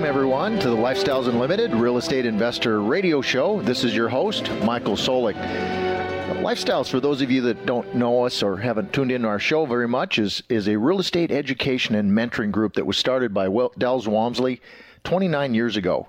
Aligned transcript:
Welcome, 0.00 0.16
everyone, 0.16 0.58
to 0.60 0.70
the 0.70 0.76
Lifestyles 0.76 1.28
Unlimited 1.28 1.74
Real 1.74 1.98
Estate 1.98 2.24
Investor 2.24 2.80
Radio 2.80 3.20
Show. 3.20 3.60
This 3.60 3.84
is 3.84 3.94
your 3.94 4.08
host, 4.08 4.50
Michael 4.62 4.96
Soulek. 4.96 5.34
Lifestyles, 6.42 6.88
for 6.88 7.00
those 7.00 7.20
of 7.20 7.30
you 7.30 7.42
that 7.42 7.66
don't 7.66 7.94
know 7.94 8.24
us 8.24 8.42
or 8.42 8.56
haven't 8.56 8.94
tuned 8.94 9.12
in 9.12 9.20
to 9.20 9.28
our 9.28 9.38
show 9.38 9.66
very 9.66 9.86
much, 9.86 10.18
is, 10.18 10.42
is 10.48 10.68
a 10.68 10.78
real 10.78 11.00
estate 11.00 11.30
education 11.30 11.94
and 11.94 12.12
mentoring 12.12 12.50
group 12.50 12.72
that 12.76 12.86
was 12.86 12.96
started 12.96 13.34
by 13.34 13.44
Del 13.76 14.00
Walmsley 14.06 14.62
29 15.04 15.52
years 15.52 15.76
ago. 15.76 16.08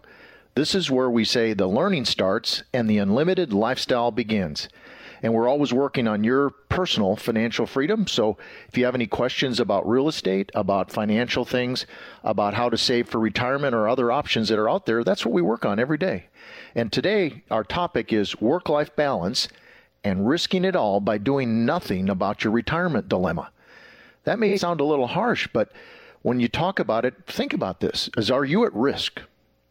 This 0.55 0.73
is 0.73 0.89
where 0.89 1.09
we 1.09 1.25
say 1.25 1.51
the 1.51 1.67
learning 1.67 2.05
starts 2.05 2.63
and 2.71 2.89
the 2.89 2.97
unlimited 2.97 3.51
lifestyle 3.51 4.09
begins 4.09 4.69
and 5.21 5.33
we're 5.33 5.47
always 5.47 5.71
working 5.71 6.07
on 6.07 6.23
your 6.23 6.49
personal 6.69 7.15
financial 7.15 7.65
freedom. 7.65 8.07
So 8.07 8.37
if 8.67 8.77
you 8.77 8.85
have 8.85 8.95
any 8.95 9.07
questions 9.07 9.59
about 9.59 9.87
real 9.87 10.07
estate, 10.07 10.51
about 10.55 10.91
financial 10.91 11.45
things, 11.45 11.85
about 12.23 12.53
how 12.53 12.69
to 12.69 12.77
save 12.77 13.09
for 13.09 13.19
retirement 13.19 13.75
or 13.75 13.87
other 13.87 14.11
options 14.11 14.49
that 14.49 14.59
are 14.59 14.69
out 14.69 14.85
there, 14.85 15.03
that's 15.03 15.25
what 15.25 15.33
we 15.33 15.41
work 15.41 15.65
on 15.65 15.79
every 15.79 15.97
day. 15.97 16.25
And 16.75 16.91
today, 16.91 17.43
our 17.51 17.63
topic 17.63 18.11
is 18.11 18.41
work 18.41 18.69
life 18.69 18.95
balance 18.95 19.47
and 20.03 20.27
risking 20.27 20.65
it 20.65 20.75
all 20.75 20.99
by 20.99 21.17
doing 21.17 21.65
nothing 21.65 22.09
about 22.09 22.43
your 22.43 22.51
retirement 22.51 23.07
dilemma. 23.07 23.51
That 24.23 24.39
may 24.39 24.57
sound 24.57 24.81
a 24.81 24.85
little 24.85 25.07
harsh, 25.07 25.47
but 25.53 25.71
when 26.23 26.39
you 26.39 26.47
talk 26.47 26.79
about 26.79 27.05
it, 27.05 27.15
think 27.27 27.53
about 27.53 27.79
this. 27.79 28.09
Is 28.17 28.31
are 28.31 28.45
you 28.45 28.65
at 28.65 28.73
risk? 28.73 29.21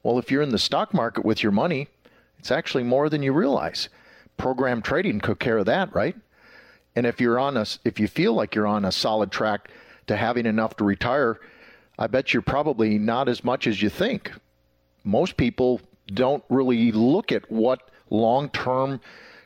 Well, 0.02 0.18
if 0.18 0.30
you're 0.30 0.42
in 0.42 0.50
the 0.50 0.58
stock 0.58 0.94
market 0.94 1.24
with 1.24 1.42
your 1.42 1.52
money, 1.52 1.88
it's 2.38 2.50
actually 2.50 2.84
more 2.84 3.08
than 3.08 3.22
you 3.22 3.32
realize 3.32 3.88
program 4.36 4.82
trading 4.82 5.20
took 5.20 5.38
care 5.38 5.58
of 5.58 5.66
that, 5.66 5.94
right? 5.94 6.16
And 6.96 7.06
if 7.06 7.20
you're 7.20 7.38
on 7.38 7.56
a, 7.56 7.66
if 7.84 8.00
you 8.00 8.08
feel 8.08 8.32
like 8.34 8.54
you're 8.54 8.66
on 8.66 8.84
a 8.84 8.92
solid 8.92 9.30
track 9.30 9.70
to 10.06 10.16
having 10.16 10.46
enough 10.46 10.76
to 10.76 10.84
retire, 10.84 11.40
I 11.98 12.06
bet 12.06 12.32
you're 12.32 12.42
probably 12.42 12.98
not 12.98 13.28
as 13.28 13.44
much 13.44 13.66
as 13.66 13.80
you 13.82 13.88
think. 13.88 14.32
Most 15.04 15.36
people 15.36 15.80
don't 16.06 16.42
really 16.48 16.92
look 16.92 17.30
at 17.30 17.50
what 17.50 17.90
long-term 18.10 19.00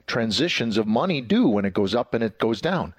transitions 0.07 0.79
of 0.79 0.87
money 0.87 1.21
do 1.21 1.49
when 1.49 1.65
it 1.65 1.75
goes 1.75 1.95
up 1.95 2.15
and 2.15 2.25
it 2.25 2.39
goes 2.39 2.61
down. 2.61 2.95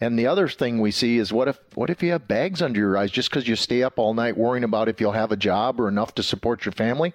And 0.00 0.18
the 0.18 0.26
other 0.26 0.48
thing 0.48 0.80
we 0.80 0.90
see 0.90 1.18
is 1.18 1.32
what 1.32 1.48
if 1.48 1.58
what 1.74 1.90
if 1.90 2.02
you 2.02 2.12
have 2.12 2.26
bags 2.26 2.62
under 2.62 2.80
your 2.80 2.96
eyes 2.96 3.10
just 3.10 3.28
because 3.28 3.46
you 3.46 3.54
stay 3.54 3.82
up 3.82 3.98
all 3.98 4.14
night 4.14 4.36
worrying 4.36 4.64
about 4.64 4.88
if 4.88 5.00
you'll 5.00 5.12
have 5.12 5.30
a 5.30 5.36
job 5.36 5.78
or 5.78 5.88
enough 5.88 6.14
to 6.14 6.22
support 6.22 6.64
your 6.64 6.72
family? 6.72 7.12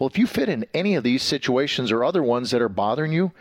Well, 0.00 0.08
if 0.08 0.16
you 0.16 0.26
fit 0.26 0.48
in 0.48 0.64
any 0.72 0.94
of 0.94 1.04
these 1.04 1.22
situations 1.22 1.92
or 1.92 2.02
other 2.02 2.22
ones 2.22 2.50
that 2.50 2.62
are 2.62 2.70
bothering 2.70 3.12
you, 3.12 3.32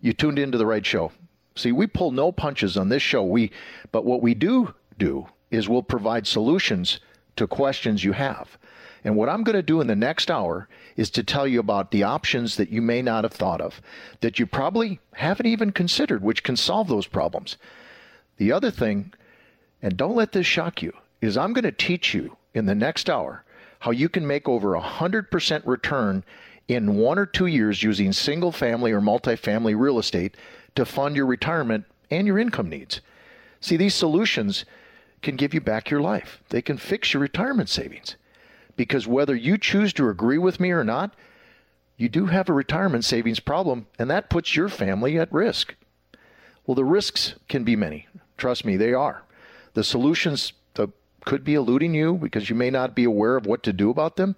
you 0.00 0.12
tuned 0.12 0.38
into 0.38 0.56
the 0.56 0.64
right 0.64 0.86
show. 0.86 1.10
See, 1.56 1.72
we 1.72 1.88
pull 1.88 2.12
no 2.12 2.30
punches 2.30 2.76
on 2.76 2.88
this 2.88 3.02
show. 3.02 3.24
We 3.24 3.50
but 3.90 4.04
what 4.04 4.22
we 4.22 4.32
do 4.32 4.74
do 4.96 5.26
is 5.50 5.68
we'll 5.68 5.82
provide 5.82 6.28
solutions 6.28 7.00
to 7.34 7.48
questions 7.48 8.04
you 8.04 8.12
have. 8.12 8.56
And 9.02 9.16
what 9.16 9.28
I'm 9.28 9.42
going 9.42 9.56
to 9.56 9.62
do 9.62 9.80
in 9.80 9.88
the 9.88 9.96
next 9.96 10.30
hour 10.30 10.68
is 10.96 11.10
to 11.10 11.24
tell 11.24 11.48
you 11.48 11.58
about 11.58 11.90
the 11.90 12.04
options 12.04 12.56
that 12.56 12.70
you 12.70 12.80
may 12.80 13.02
not 13.02 13.24
have 13.24 13.32
thought 13.32 13.60
of, 13.60 13.82
that 14.20 14.38
you 14.38 14.46
probably 14.46 15.00
haven't 15.14 15.46
even 15.46 15.72
considered, 15.72 16.22
which 16.22 16.44
can 16.44 16.56
solve 16.56 16.86
those 16.86 17.08
problems. 17.08 17.56
The 18.36 18.52
other 18.52 18.70
thing, 18.70 19.12
and 19.82 19.96
don't 19.96 20.14
let 20.14 20.30
this 20.30 20.46
shock 20.46 20.80
you, 20.80 20.92
is 21.20 21.36
I'm 21.36 21.52
going 21.52 21.64
to 21.64 21.72
teach 21.72 22.14
you 22.14 22.36
in 22.54 22.66
the 22.66 22.74
next 22.74 23.10
hour 23.10 23.43
how 23.84 23.90
you 23.90 24.08
can 24.08 24.26
make 24.26 24.48
over 24.48 24.74
a 24.74 24.80
100% 24.80 25.66
return 25.66 26.24
in 26.68 26.96
one 26.96 27.18
or 27.18 27.26
two 27.26 27.44
years 27.44 27.82
using 27.82 28.14
single 28.14 28.50
family 28.50 28.90
or 28.92 29.00
multifamily 29.02 29.78
real 29.78 29.98
estate 29.98 30.34
to 30.74 30.86
fund 30.86 31.14
your 31.14 31.26
retirement 31.26 31.84
and 32.10 32.26
your 32.26 32.38
income 32.38 32.70
needs. 32.70 33.02
See, 33.60 33.76
these 33.76 33.94
solutions 33.94 34.64
can 35.20 35.36
give 35.36 35.52
you 35.52 35.60
back 35.60 35.90
your 35.90 36.00
life, 36.00 36.40
they 36.48 36.62
can 36.62 36.78
fix 36.78 37.12
your 37.12 37.20
retirement 37.20 37.68
savings. 37.68 38.16
Because 38.74 39.06
whether 39.06 39.36
you 39.36 39.58
choose 39.58 39.92
to 39.92 40.08
agree 40.08 40.38
with 40.38 40.58
me 40.58 40.70
or 40.70 40.82
not, 40.82 41.14
you 41.98 42.08
do 42.08 42.24
have 42.26 42.48
a 42.48 42.54
retirement 42.54 43.04
savings 43.04 43.38
problem, 43.38 43.86
and 43.98 44.08
that 44.08 44.30
puts 44.30 44.56
your 44.56 44.70
family 44.70 45.18
at 45.18 45.30
risk. 45.30 45.74
Well, 46.66 46.74
the 46.74 46.86
risks 46.86 47.34
can 47.50 47.64
be 47.64 47.76
many. 47.76 48.06
Trust 48.38 48.64
me, 48.64 48.78
they 48.78 48.94
are. 48.94 49.24
The 49.74 49.84
solutions 49.84 50.54
could 51.24 51.44
be 51.44 51.54
eluding 51.54 51.94
you 51.94 52.14
because 52.14 52.48
you 52.48 52.56
may 52.56 52.70
not 52.70 52.94
be 52.94 53.04
aware 53.04 53.36
of 53.36 53.46
what 53.46 53.62
to 53.62 53.72
do 53.72 53.90
about 53.90 54.16
them. 54.16 54.36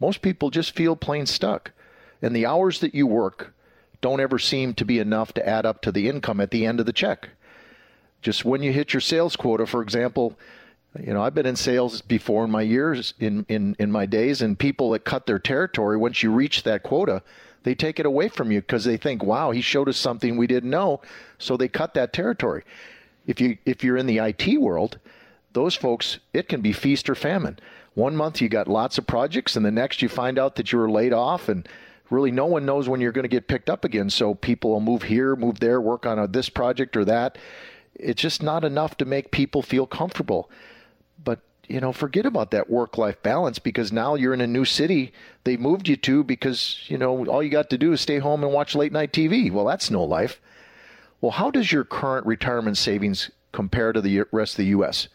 Most 0.00 0.22
people 0.22 0.50
just 0.50 0.74
feel 0.74 0.96
plain 0.96 1.26
stuck. 1.26 1.72
And 2.20 2.34
the 2.34 2.46
hours 2.46 2.80
that 2.80 2.94
you 2.94 3.06
work 3.06 3.54
don't 4.00 4.20
ever 4.20 4.38
seem 4.38 4.74
to 4.74 4.84
be 4.84 4.98
enough 4.98 5.32
to 5.34 5.48
add 5.48 5.64
up 5.66 5.80
to 5.82 5.92
the 5.92 6.08
income 6.08 6.40
at 6.40 6.50
the 6.50 6.66
end 6.66 6.80
of 6.80 6.86
the 6.86 6.92
check. 6.92 7.30
Just 8.20 8.44
when 8.44 8.62
you 8.62 8.72
hit 8.72 8.92
your 8.92 9.00
sales 9.00 9.36
quota, 9.36 9.66
for 9.66 9.82
example, 9.82 10.38
you 11.00 11.14
know, 11.14 11.22
I've 11.22 11.34
been 11.34 11.46
in 11.46 11.56
sales 11.56 12.02
before 12.02 12.44
in 12.44 12.50
my 12.50 12.62
years, 12.62 13.14
in, 13.18 13.46
in, 13.48 13.74
in 13.78 13.90
my 13.90 14.06
days, 14.06 14.42
and 14.42 14.58
people 14.58 14.90
that 14.90 15.04
cut 15.04 15.26
their 15.26 15.38
territory, 15.38 15.96
once 15.96 16.22
you 16.22 16.30
reach 16.30 16.64
that 16.64 16.82
quota, 16.82 17.22
they 17.62 17.74
take 17.74 17.98
it 17.98 18.06
away 18.06 18.28
from 18.28 18.50
you 18.52 18.60
because 18.60 18.84
they 18.84 18.96
think, 18.96 19.22
wow, 19.22 19.50
he 19.50 19.60
showed 19.60 19.88
us 19.88 19.96
something 19.96 20.36
we 20.36 20.46
didn't 20.46 20.70
know. 20.70 21.00
So 21.38 21.56
they 21.56 21.68
cut 21.68 21.94
that 21.94 22.12
territory. 22.12 22.64
If 23.26 23.40
you 23.40 23.56
if 23.64 23.84
you're 23.84 23.96
in 23.96 24.06
the 24.06 24.18
IT 24.18 24.60
world, 24.60 24.98
those 25.52 25.74
folks, 25.74 26.18
it 26.32 26.48
can 26.48 26.60
be 26.60 26.72
feast 26.72 27.08
or 27.10 27.14
famine. 27.14 27.58
One 27.94 28.16
month 28.16 28.40
you 28.40 28.48
got 28.48 28.68
lots 28.68 28.98
of 28.98 29.06
projects, 29.06 29.56
and 29.56 29.64
the 29.64 29.70
next 29.70 30.02
you 30.02 30.08
find 30.08 30.38
out 30.38 30.56
that 30.56 30.72
you 30.72 30.78
were 30.78 30.90
laid 30.90 31.12
off, 31.12 31.48
and 31.48 31.68
really 32.10 32.30
no 32.30 32.46
one 32.46 32.64
knows 32.64 32.88
when 32.88 33.00
you're 33.00 33.12
going 33.12 33.24
to 33.24 33.28
get 33.28 33.48
picked 33.48 33.68
up 33.68 33.84
again. 33.84 34.10
So 34.10 34.34
people 34.34 34.70
will 34.70 34.80
move 34.80 35.04
here, 35.04 35.36
move 35.36 35.60
there, 35.60 35.80
work 35.80 36.06
on 36.06 36.18
a, 36.18 36.26
this 36.26 36.48
project 36.48 36.96
or 36.96 37.04
that. 37.04 37.36
It's 37.94 38.22
just 38.22 38.42
not 38.42 38.64
enough 38.64 38.96
to 38.98 39.04
make 39.04 39.30
people 39.30 39.62
feel 39.62 39.86
comfortable. 39.86 40.50
But 41.22 41.40
you 41.68 41.80
know, 41.80 41.92
forget 41.92 42.26
about 42.26 42.50
that 42.50 42.70
work-life 42.70 43.22
balance 43.22 43.58
because 43.58 43.92
now 43.92 44.14
you're 44.14 44.34
in 44.34 44.40
a 44.40 44.46
new 44.46 44.64
city 44.64 45.12
they 45.44 45.56
moved 45.56 45.88
you 45.88 45.96
to 45.96 46.22
because 46.22 46.84
you 46.86 46.96
know 46.96 47.26
all 47.26 47.42
you 47.42 47.50
got 47.50 47.70
to 47.70 47.78
do 47.78 47.92
is 47.92 48.00
stay 48.00 48.18
home 48.18 48.44
and 48.44 48.52
watch 48.52 48.74
late 48.74 48.92
night 48.92 49.12
TV. 49.12 49.50
Well, 49.50 49.64
that's 49.64 49.90
no 49.90 50.02
life. 50.02 50.40
Well, 51.20 51.32
how 51.32 51.50
does 51.50 51.72
your 51.72 51.84
current 51.84 52.26
retirement 52.26 52.78
savings 52.78 53.30
compare 53.52 53.92
to 53.92 54.00
the 54.00 54.24
rest 54.32 54.54
of 54.54 54.58
the 54.58 54.66
U.S.? 54.66 55.08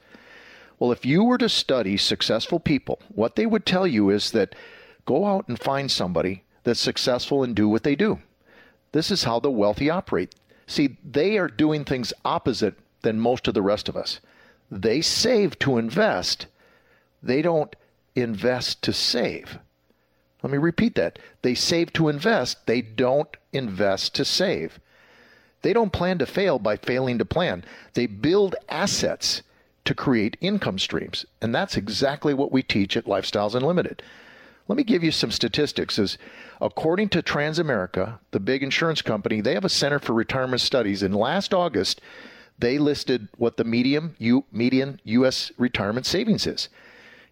Well, 0.80 0.92
if 0.92 1.06
you 1.06 1.24
were 1.24 1.40
to 1.40 1.50
study 1.50 1.98
successful 1.98 2.60
people, 2.60 3.00
what 3.10 3.36
they 3.36 3.46
would 3.46 3.66
tell 3.66 3.88
you 3.88 4.10
is 4.10 4.32
that 4.32 4.56
go 5.06 5.26
out 5.26 5.48
and 5.48 5.60
find 5.60 5.90
somebody 5.90 6.44
that's 6.64 6.80
successful 6.80 7.44
and 7.44 7.56
do 7.56 7.68
what 7.68 7.84
they 7.84 7.96
do. 7.96 8.20
This 8.92 9.10
is 9.10 9.24
how 9.24 9.40
the 9.40 9.52
wealthy 9.52 9.90
operate. 9.90 10.36
See, 10.68 10.98
they 11.04 11.38
are 11.38 11.48
doing 11.48 11.84
things 11.84 12.14
opposite 12.24 12.76
than 13.02 13.20
most 13.20 13.48
of 13.48 13.54
the 13.54 13.62
rest 13.62 13.90
of 13.90 13.96
us. 13.96 14.20
They 14.70 15.02
save 15.02 15.58
to 15.60 15.78
invest, 15.78 16.48
they 17.24 17.42
don't 17.42 17.76
invest 18.16 18.82
to 18.84 18.94
save. 18.94 19.60
Let 20.44 20.52
me 20.52 20.58
repeat 20.58 20.96
that. 20.96 21.20
They 21.42 21.56
save 21.56 21.94
to 21.94 22.10
invest, 22.10 22.68
they 22.68 22.82
don't 22.82 23.36
invest 23.52 24.14
to 24.16 24.26
save. 24.26 24.80
They 25.64 25.74
don't 25.74 25.92
plan 25.92 26.20
to 26.20 26.26
fail 26.26 26.60
by 26.60 26.78
failing 26.78 27.18
to 27.18 27.26
plan. 27.26 27.64
They 27.94 28.06
build 28.06 28.56
assets 28.70 29.42
to 29.88 29.96
create 29.96 30.36
income 30.42 30.78
streams. 30.78 31.25
And 31.42 31.56
that's 31.56 31.78
exactly 31.78 32.34
what 32.34 32.52
we 32.52 32.62
teach 32.62 32.98
at 32.98 33.06
Lifestyles 33.06 33.56
Unlimited. 33.56 34.03
Let 34.68 34.75
me 34.75 34.84
give 34.84 35.01
you 35.01 35.12
some 35.12 35.31
statistics. 35.31 35.98
As 35.98 36.18
according 36.60 37.07
to 37.10 37.24
Transamerica, 37.24 38.19
the 38.31 38.42
big 38.42 38.63
insurance 38.63 39.01
company, 39.01 39.39
they 39.39 39.54
have 39.54 39.63
a 39.63 39.69
Center 39.69 40.00
for 40.00 40.12
Retirement 40.12 40.60
Studies. 40.60 41.04
And 41.04 41.16
last 41.16 41.54
August, 41.54 42.01
they 42.60 42.78
listed 42.78 43.30
what 43.38 43.56
the 43.56 43.63
medium 43.63 44.16
U, 44.19 44.44
median 44.51 45.00
U.S. 45.06 45.54
retirement 45.57 46.06
savings 46.06 46.45
is. 46.45 46.68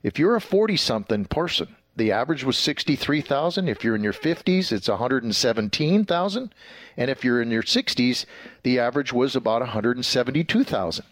If 0.02 0.18
you're 0.18 0.38
a 0.38 0.42
40 0.42 0.78
something 0.78 1.25
person, 1.25 1.75
the 1.98 2.13
average 2.13 2.46
was 2.46 2.57
63,000. 2.57 3.68
If 3.68 3.84
you're 3.84 3.96
in 3.96 4.04
your 4.04 4.13
50s, 4.13 4.72
it's 4.72 4.88
117,000. 4.88 6.56
And 6.96 7.12
if 7.12 7.25
you're 7.25 7.42
in 7.42 7.52
your 7.52 7.63
60s, 7.63 8.25
the 8.63 8.80
average 8.80 9.12
was 9.12 9.36
about 9.36 9.60
172,000. 9.60 11.06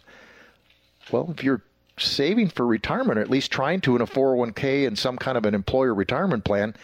Well, 1.10 1.32
if 1.36 1.44
you're 1.44 1.62
saving 1.98 2.48
for 2.48 2.66
retirement, 2.66 3.18
or 3.18 3.22
at 3.22 3.30
least 3.30 3.52
trying 3.52 3.80
to 3.82 3.94
in 3.94 4.02
a 4.02 4.06
401k 4.06 4.86
and 4.86 4.98
some 4.98 5.16
kind 5.16 5.38
of 5.38 5.44
an 5.44 5.54
employer 5.54 5.94
retirement 5.94 6.44
plan, 6.44 6.74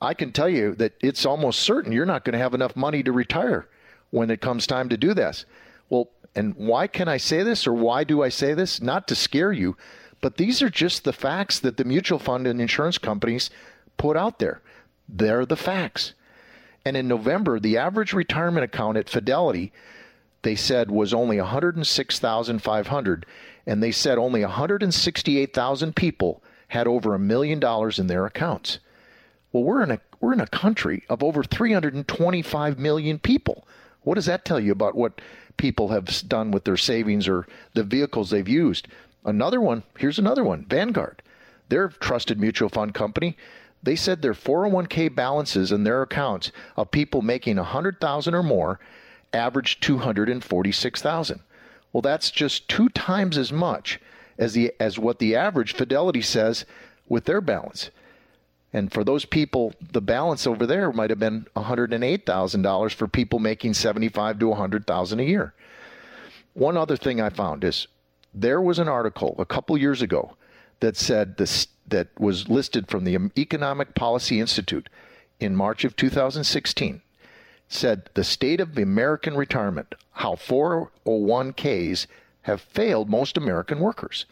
I 0.00 0.14
can 0.14 0.30
tell 0.32 0.48
you 0.48 0.74
that 0.76 0.92
it's 1.00 1.24
almost 1.26 1.60
certain 1.60 1.90
you're 1.90 2.06
not 2.06 2.24
going 2.24 2.34
to 2.34 2.38
have 2.38 2.54
enough 2.54 2.76
money 2.76 3.02
to 3.02 3.12
retire 3.12 3.66
when 4.10 4.30
it 4.30 4.40
comes 4.40 4.66
time 4.66 4.88
to 4.90 4.96
do 4.96 5.14
this. 5.14 5.46
Well, 5.88 6.10
and 6.34 6.54
why 6.54 6.86
can 6.86 7.08
I 7.08 7.16
say 7.16 7.42
this 7.42 7.66
or 7.66 7.72
why 7.72 8.04
do 8.04 8.22
I 8.22 8.28
say 8.28 8.52
this? 8.52 8.80
Not 8.82 9.08
to 9.08 9.14
scare 9.14 9.52
you, 9.52 9.76
But 10.20 10.36
these 10.36 10.62
are 10.62 10.70
just 10.70 11.04
the 11.04 11.12
facts 11.12 11.58
that 11.60 11.76
the 11.76 11.84
mutual 11.84 12.18
fund 12.18 12.46
and 12.46 12.60
insurance 12.60 12.98
companies 12.98 13.50
put 13.96 14.16
out 14.16 14.38
there. 14.38 14.60
They're 15.08 15.46
the 15.46 15.56
facts. 15.56 16.14
And 16.84 16.96
in 16.96 17.08
November, 17.08 17.60
the 17.60 17.76
average 17.76 18.12
retirement 18.12 18.64
account 18.64 18.96
at 18.96 19.08
Fidelity, 19.08 19.72
they 20.46 20.54
said 20.54 20.92
was 20.92 21.12
only 21.12 21.40
106,500 21.40 23.26
and 23.66 23.82
they 23.82 23.90
said 23.90 24.16
only 24.16 24.42
168,000 24.42 25.96
people 25.96 26.40
had 26.68 26.86
over 26.86 27.14
a 27.14 27.18
million 27.18 27.58
dollars 27.58 27.98
in 27.98 28.06
their 28.06 28.26
accounts. 28.26 28.78
Well, 29.50 29.64
we're 29.64 29.82
in 29.82 29.90
a 29.90 30.00
we're 30.20 30.32
in 30.32 30.40
a 30.40 30.46
country 30.46 31.02
of 31.08 31.24
over 31.24 31.42
325 31.42 32.78
million 32.78 33.18
people. 33.18 33.66
What 34.02 34.14
does 34.14 34.26
that 34.26 34.44
tell 34.44 34.60
you 34.60 34.70
about 34.70 34.94
what 34.94 35.20
people 35.56 35.88
have 35.88 36.06
done 36.28 36.52
with 36.52 36.62
their 36.62 36.76
savings 36.76 37.26
or 37.26 37.48
the 37.74 37.82
vehicles 37.82 38.30
they've 38.30 38.48
used? 38.48 38.86
Another 39.24 39.60
one, 39.60 39.82
here's 39.98 40.20
another 40.20 40.44
one, 40.44 40.64
Vanguard. 40.68 41.22
Their 41.70 41.88
trusted 41.88 42.38
mutual 42.38 42.68
fund 42.68 42.94
company 42.94 43.36
they 43.82 43.96
said 43.96 44.20
their 44.20 44.34
401k 44.34 45.14
balances 45.14 45.70
in 45.70 45.84
their 45.84 46.02
accounts 46.02 46.50
of 46.76 46.90
people 46.90 47.22
making 47.22 47.56
100,000 47.56 48.34
or 48.34 48.42
more 48.42 48.80
averaged 49.32 49.82
246,000. 49.82 51.40
Well, 51.92 52.02
that's 52.02 52.30
just 52.30 52.68
two 52.68 52.88
times 52.90 53.38
as 53.38 53.52
much 53.52 54.00
as 54.38 54.52
the 54.52 54.72
as 54.78 54.98
what 54.98 55.18
the 55.18 55.34
average 55.34 55.74
Fidelity 55.74 56.22
says 56.22 56.66
with 57.08 57.24
their 57.24 57.40
balance. 57.40 57.90
And 58.72 58.92
for 58.92 59.04
those 59.04 59.24
people, 59.24 59.72
the 59.92 60.02
balance 60.02 60.46
over 60.46 60.66
there 60.66 60.92
might 60.92 61.08
have 61.08 61.18
been 61.18 61.46
$108,000 61.56 62.92
for 62.92 63.08
people 63.08 63.38
making 63.38 63.72
75 63.72 64.38
to 64.40 64.48
100,000 64.48 65.20
a 65.20 65.22
year. 65.22 65.54
One 66.52 66.76
other 66.76 66.96
thing 66.96 67.20
I 67.20 67.30
found 67.30 67.64
is 67.64 67.86
there 68.34 68.60
was 68.60 68.78
an 68.78 68.88
article 68.88 69.34
a 69.38 69.46
couple 69.46 69.78
years 69.78 70.02
ago 70.02 70.36
that 70.80 70.96
said 70.96 71.38
this 71.38 71.68
that 71.88 72.08
was 72.18 72.48
listed 72.48 72.88
from 72.88 73.04
the 73.04 73.30
Economic 73.38 73.94
Policy 73.94 74.40
Institute 74.40 74.88
in 75.38 75.54
March 75.54 75.84
of 75.84 75.96
2016 75.96 77.00
said 77.68 78.08
the 78.14 78.24
state 78.24 78.60
of 78.60 78.76
American 78.78 79.36
retirement, 79.36 79.94
how 80.12 80.34
401ks 80.34 82.06
have 82.42 82.60
failed 82.60 83.10
most 83.10 83.36
American 83.36 83.80
workers. 83.80 84.24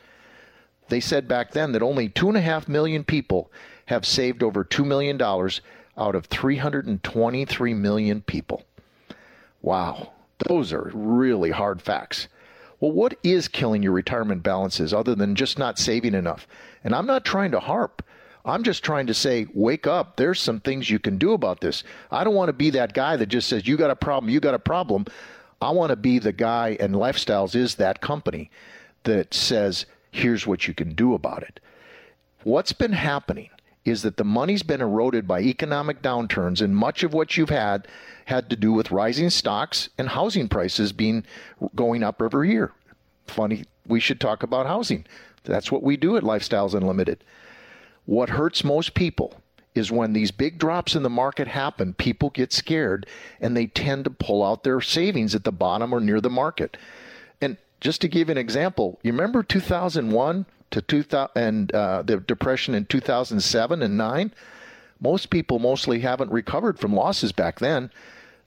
They 0.88 1.00
said 1.00 1.26
back 1.26 1.52
then 1.52 1.72
that 1.72 1.82
only 1.82 2.08
two 2.08 2.28
and 2.28 2.36
a 2.36 2.42
half 2.42 2.68
million 2.68 3.04
people 3.04 3.50
have 3.86 4.06
saved 4.06 4.42
over 4.42 4.64
$2 4.64 4.86
million 4.86 5.20
out 5.20 6.14
of 6.14 6.26
323 6.26 7.74
million 7.74 8.20
people. 8.22 8.64
Wow, 9.62 10.12
those 10.46 10.72
are 10.72 10.90
really 10.94 11.50
hard 11.50 11.80
facts. 11.82 12.28
Well, 12.80 12.92
what 12.92 13.16
is 13.22 13.48
killing 13.48 13.82
your 13.82 13.92
retirement 13.92 14.42
balances 14.42 14.92
other 14.92 15.14
than 15.14 15.34
just 15.34 15.58
not 15.58 15.78
saving 15.78 16.14
enough? 16.14 16.46
And 16.82 16.94
I'm 16.94 17.06
not 17.06 17.24
trying 17.24 17.50
to 17.52 17.60
harp. 17.60 18.02
I'm 18.44 18.62
just 18.62 18.84
trying 18.84 19.06
to 19.06 19.14
say, 19.14 19.46
wake 19.54 19.86
up. 19.86 20.16
There's 20.16 20.40
some 20.40 20.60
things 20.60 20.90
you 20.90 20.98
can 20.98 21.16
do 21.16 21.32
about 21.32 21.60
this. 21.60 21.82
I 22.10 22.24
don't 22.24 22.34
want 22.34 22.50
to 22.50 22.52
be 22.52 22.70
that 22.70 22.92
guy 22.92 23.16
that 23.16 23.26
just 23.26 23.48
says, 23.48 23.66
you 23.66 23.76
got 23.76 23.90
a 23.90 23.96
problem, 23.96 24.30
you 24.30 24.40
got 24.40 24.54
a 24.54 24.58
problem. 24.58 25.06
I 25.62 25.70
want 25.70 25.90
to 25.90 25.96
be 25.96 26.18
the 26.18 26.32
guy, 26.32 26.76
and 26.78 26.94
Lifestyles 26.94 27.54
is 27.54 27.76
that 27.76 28.02
company 28.02 28.50
that 29.04 29.32
says, 29.32 29.86
here's 30.10 30.46
what 30.46 30.68
you 30.68 30.74
can 30.74 30.94
do 30.94 31.14
about 31.14 31.42
it. 31.42 31.58
What's 32.42 32.72
been 32.72 32.92
happening 32.92 33.48
is 33.84 34.02
that 34.02 34.16
the 34.18 34.24
money's 34.24 34.62
been 34.62 34.80
eroded 34.80 35.26
by 35.26 35.40
economic 35.40 36.02
downturns, 36.02 36.60
and 36.60 36.76
much 36.76 37.02
of 37.02 37.14
what 37.14 37.36
you've 37.36 37.50
had 37.50 37.88
had 38.26 38.50
to 38.50 38.56
do 38.56 38.72
with 38.72 38.90
rising 38.90 39.30
stocks 39.30 39.88
and 39.98 40.08
housing 40.08 40.48
prices 40.48 40.92
being 40.92 41.24
going 41.74 42.02
up 42.02 42.20
every 42.20 42.50
year. 42.50 42.72
Funny, 43.26 43.64
we 43.86 44.00
should 44.00 44.20
talk 44.20 44.42
about 44.42 44.66
housing. 44.66 45.04
That's 45.44 45.70
what 45.70 45.82
we 45.82 45.96
do 45.96 46.16
at 46.16 46.22
Lifestyles 46.22 46.74
Unlimited. 46.74 47.24
What 48.06 48.30
hurts 48.30 48.64
most 48.64 48.94
people 48.94 49.40
is 49.74 49.90
when 49.90 50.12
these 50.12 50.30
big 50.30 50.58
drops 50.58 50.94
in 50.94 51.02
the 51.02 51.10
market 51.10 51.48
happen, 51.48 51.94
people 51.94 52.30
get 52.30 52.52
scared 52.52 53.06
and 53.40 53.56
they 53.56 53.66
tend 53.66 54.04
to 54.04 54.10
pull 54.10 54.44
out 54.44 54.62
their 54.62 54.80
savings 54.80 55.34
at 55.34 55.44
the 55.44 55.52
bottom 55.52 55.92
or 55.92 56.00
near 56.00 56.20
the 56.20 56.30
market. 56.30 56.76
And 57.40 57.56
just 57.80 58.00
to 58.02 58.08
give 58.08 58.28
an 58.28 58.38
example, 58.38 58.98
you 59.02 59.10
remember 59.10 59.42
2001 59.42 60.46
to 60.70 60.82
2000 60.82 61.30
and 61.34 61.74
uh, 61.74 62.02
the 62.02 62.18
depression 62.18 62.74
in 62.74 62.86
2007 62.86 63.82
and 63.82 63.96
9? 63.96 64.32
Most 65.00 65.30
people 65.30 65.58
mostly 65.58 66.00
haven't 66.00 66.30
recovered 66.30 66.78
from 66.78 66.94
losses 66.94 67.32
back 67.32 67.58
then. 67.58 67.90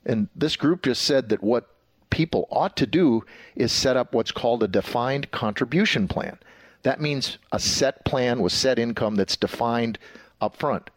And 0.05 0.29
this 0.35 0.55
group 0.55 0.83
just 0.83 1.01
said 1.01 1.29
that 1.29 1.43
what 1.43 1.67
people 2.09 2.47
ought 2.49 2.77
to 2.77 2.87
do 2.87 3.25
is 3.55 3.71
set 3.71 3.97
up 3.97 4.13
what's 4.13 4.31
called 4.31 4.63
a 4.63 4.67
defined 4.67 5.29
contribution 5.31 6.07
plan. 6.07 6.37
That 6.83 7.01
means 7.01 7.37
a 7.51 7.59
set 7.59 8.05
plan 8.05 8.41
with 8.41 8.53
set 8.53 8.79
income 8.79 9.15
that's 9.15 9.35
defined 9.35 9.97
up 10.39 10.55
front. 10.55 10.89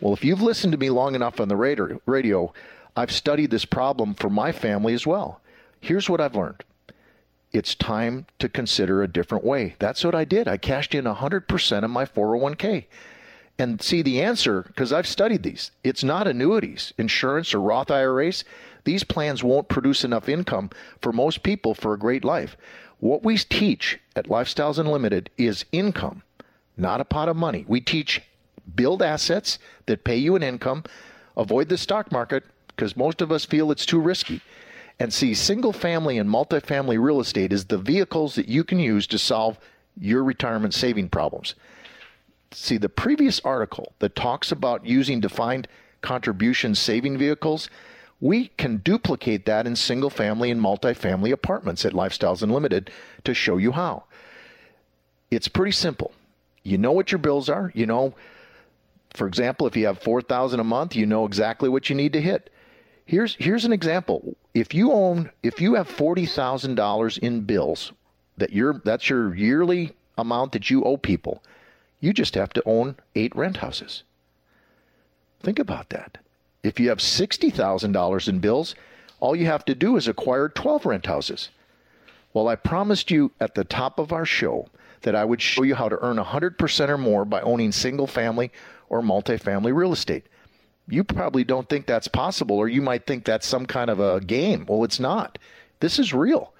Well, 0.00 0.12
if 0.12 0.24
you've 0.24 0.42
listened 0.42 0.72
to 0.72 0.78
me 0.78 0.90
long 0.90 1.14
enough 1.14 1.40
on 1.40 1.48
the 1.48 1.56
radio, 1.56 2.52
I've 2.96 3.12
studied 3.12 3.50
this 3.50 3.64
problem 3.64 4.14
for 4.14 4.30
my 4.30 4.52
family 4.52 4.94
as 4.94 5.06
well. 5.06 5.40
Here's 5.80 6.08
what 6.08 6.20
I've 6.20 6.36
learned 6.36 6.64
it's 7.52 7.74
time 7.74 8.26
to 8.38 8.48
consider 8.48 9.02
a 9.02 9.08
different 9.08 9.44
way. 9.44 9.74
That's 9.78 10.04
what 10.04 10.14
I 10.14 10.24
did. 10.24 10.46
I 10.46 10.56
cashed 10.56 10.94
in 10.94 11.04
100% 11.04 11.84
of 11.84 11.90
my 11.90 12.04
401k. 12.04 12.84
And 13.58 13.82
see 13.82 14.00
the 14.00 14.22
answer, 14.22 14.62
because 14.62 14.92
I've 14.92 15.06
studied 15.06 15.42
these, 15.42 15.70
it's 15.84 16.02
not 16.02 16.26
annuities, 16.26 16.94
insurance, 16.96 17.52
or 17.52 17.60
Roth 17.60 17.90
IRAs. 17.90 18.44
These 18.84 19.04
plans 19.04 19.44
won't 19.44 19.68
produce 19.68 20.02
enough 20.02 20.30
income 20.30 20.70
for 21.02 21.12
most 21.12 21.42
people 21.42 21.74
for 21.74 21.92
a 21.92 21.98
great 21.98 22.24
life. 22.24 22.56
What 23.00 23.24
we 23.24 23.38
teach 23.38 23.98
at 24.14 24.28
Lifestyles 24.28 24.78
Unlimited 24.78 25.30
is 25.38 25.64
income, 25.72 26.22
not 26.76 27.00
a 27.00 27.04
pot 27.04 27.30
of 27.30 27.36
money. 27.36 27.64
We 27.66 27.80
teach 27.80 28.20
build 28.74 29.02
assets 29.02 29.58
that 29.86 30.04
pay 30.04 30.16
you 30.16 30.36
an 30.36 30.42
income, 30.42 30.84
avoid 31.34 31.70
the 31.70 31.78
stock 31.78 32.12
market 32.12 32.44
because 32.68 32.96
most 32.98 33.22
of 33.22 33.32
us 33.32 33.46
feel 33.46 33.70
it's 33.70 33.86
too 33.86 33.98
risky, 33.98 34.42
and 34.98 35.12
see 35.12 35.32
single 35.32 35.72
family 35.72 36.18
and 36.18 36.28
multifamily 36.28 37.02
real 37.02 37.20
estate 37.20 37.54
as 37.54 37.64
the 37.64 37.78
vehicles 37.78 38.34
that 38.34 38.48
you 38.48 38.64
can 38.64 38.78
use 38.78 39.06
to 39.06 39.18
solve 39.18 39.58
your 39.98 40.22
retirement 40.22 40.74
saving 40.74 41.08
problems. 41.08 41.54
See, 42.52 42.76
the 42.76 42.88
previous 42.90 43.40
article 43.40 43.94
that 44.00 44.14
talks 44.14 44.52
about 44.52 44.84
using 44.84 45.20
defined 45.20 45.68
contribution 46.02 46.74
saving 46.74 47.16
vehicles 47.16 47.70
we 48.20 48.48
can 48.58 48.78
duplicate 48.78 49.46
that 49.46 49.66
in 49.66 49.76
single 49.76 50.10
family 50.10 50.50
and 50.50 50.60
multifamily 50.60 51.32
apartments 51.32 51.84
at 51.84 51.92
Lifestyles 51.92 52.42
Unlimited 52.42 52.90
to 53.24 53.32
show 53.32 53.56
you 53.56 53.72
how. 53.72 54.04
It's 55.30 55.48
pretty 55.48 55.72
simple. 55.72 56.12
You 56.62 56.76
know 56.76 56.92
what 56.92 57.12
your 57.12 57.18
bills 57.18 57.48
are. 57.48 57.72
You 57.74 57.86
know, 57.86 58.14
for 59.14 59.26
example, 59.26 59.66
if 59.66 59.76
you 59.76 59.86
have 59.86 60.02
4000 60.02 60.60
a 60.60 60.64
month, 60.64 60.94
you 60.94 61.06
know 61.06 61.24
exactly 61.24 61.68
what 61.68 61.88
you 61.88 61.96
need 61.96 62.12
to 62.12 62.20
hit. 62.20 62.50
Here's 63.06 63.34
here's 63.36 63.64
an 63.64 63.72
example. 63.72 64.36
If 64.54 64.74
you 64.74 64.92
own 64.92 65.30
if 65.42 65.60
you 65.60 65.74
have 65.74 65.88
$40,000 65.88 67.18
in 67.18 67.40
bills 67.40 67.92
that 68.36 68.52
you're 68.52 68.80
that's 68.84 69.08
your 69.08 69.34
yearly 69.34 69.94
amount 70.18 70.52
that 70.52 70.70
you 70.70 70.84
owe 70.84 70.96
people, 70.96 71.42
you 72.00 72.12
just 72.12 72.34
have 72.34 72.52
to 72.52 72.62
own 72.66 72.96
8 73.14 73.34
rent 73.34 73.56
houses. 73.56 74.04
Think 75.40 75.58
about 75.58 75.88
that. 75.88 76.18
If 76.62 76.78
you 76.78 76.88
have 76.90 76.98
$60,000 76.98 78.28
in 78.28 78.38
bills, 78.38 78.74
all 79.18 79.34
you 79.34 79.46
have 79.46 79.64
to 79.66 79.74
do 79.74 79.96
is 79.96 80.08
acquire 80.08 80.48
12 80.48 80.86
rent 80.86 81.06
houses. 81.06 81.50
Well, 82.32 82.48
I 82.48 82.56
promised 82.56 83.10
you 83.10 83.32
at 83.40 83.54
the 83.54 83.64
top 83.64 83.98
of 83.98 84.12
our 84.12 84.24
show 84.24 84.68
that 85.02 85.14
I 85.14 85.24
would 85.24 85.40
show 85.40 85.62
you 85.62 85.74
how 85.74 85.88
to 85.88 85.98
earn 86.00 86.16
100% 86.16 86.88
or 86.88 86.98
more 86.98 87.24
by 87.24 87.40
owning 87.40 87.72
single 87.72 88.06
family 88.06 88.52
or 88.88 89.02
multifamily 89.02 89.74
real 89.74 89.92
estate. 89.92 90.26
You 90.86 91.04
probably 91.04 91.44
don't 91.44 91.68
think 91.68 91.86
that's 91.86 92.08
possible, 92.08 92.56
or 92.56 92.68
you 92.68 92.82
might 92.82 93.06
think 93.06 93.24
that's 93.24 93.46
some 93.46 93.64
kind 93.64 93.88
of 93.88 94.00
a 94.00 94.20
game. 94.20 94.66
Well, 94.68 94.84
it's 94.84 95.00
not. 95.00 95.38
This 95.80 95.98
is 95.98 96.12
real. 96.12 96.52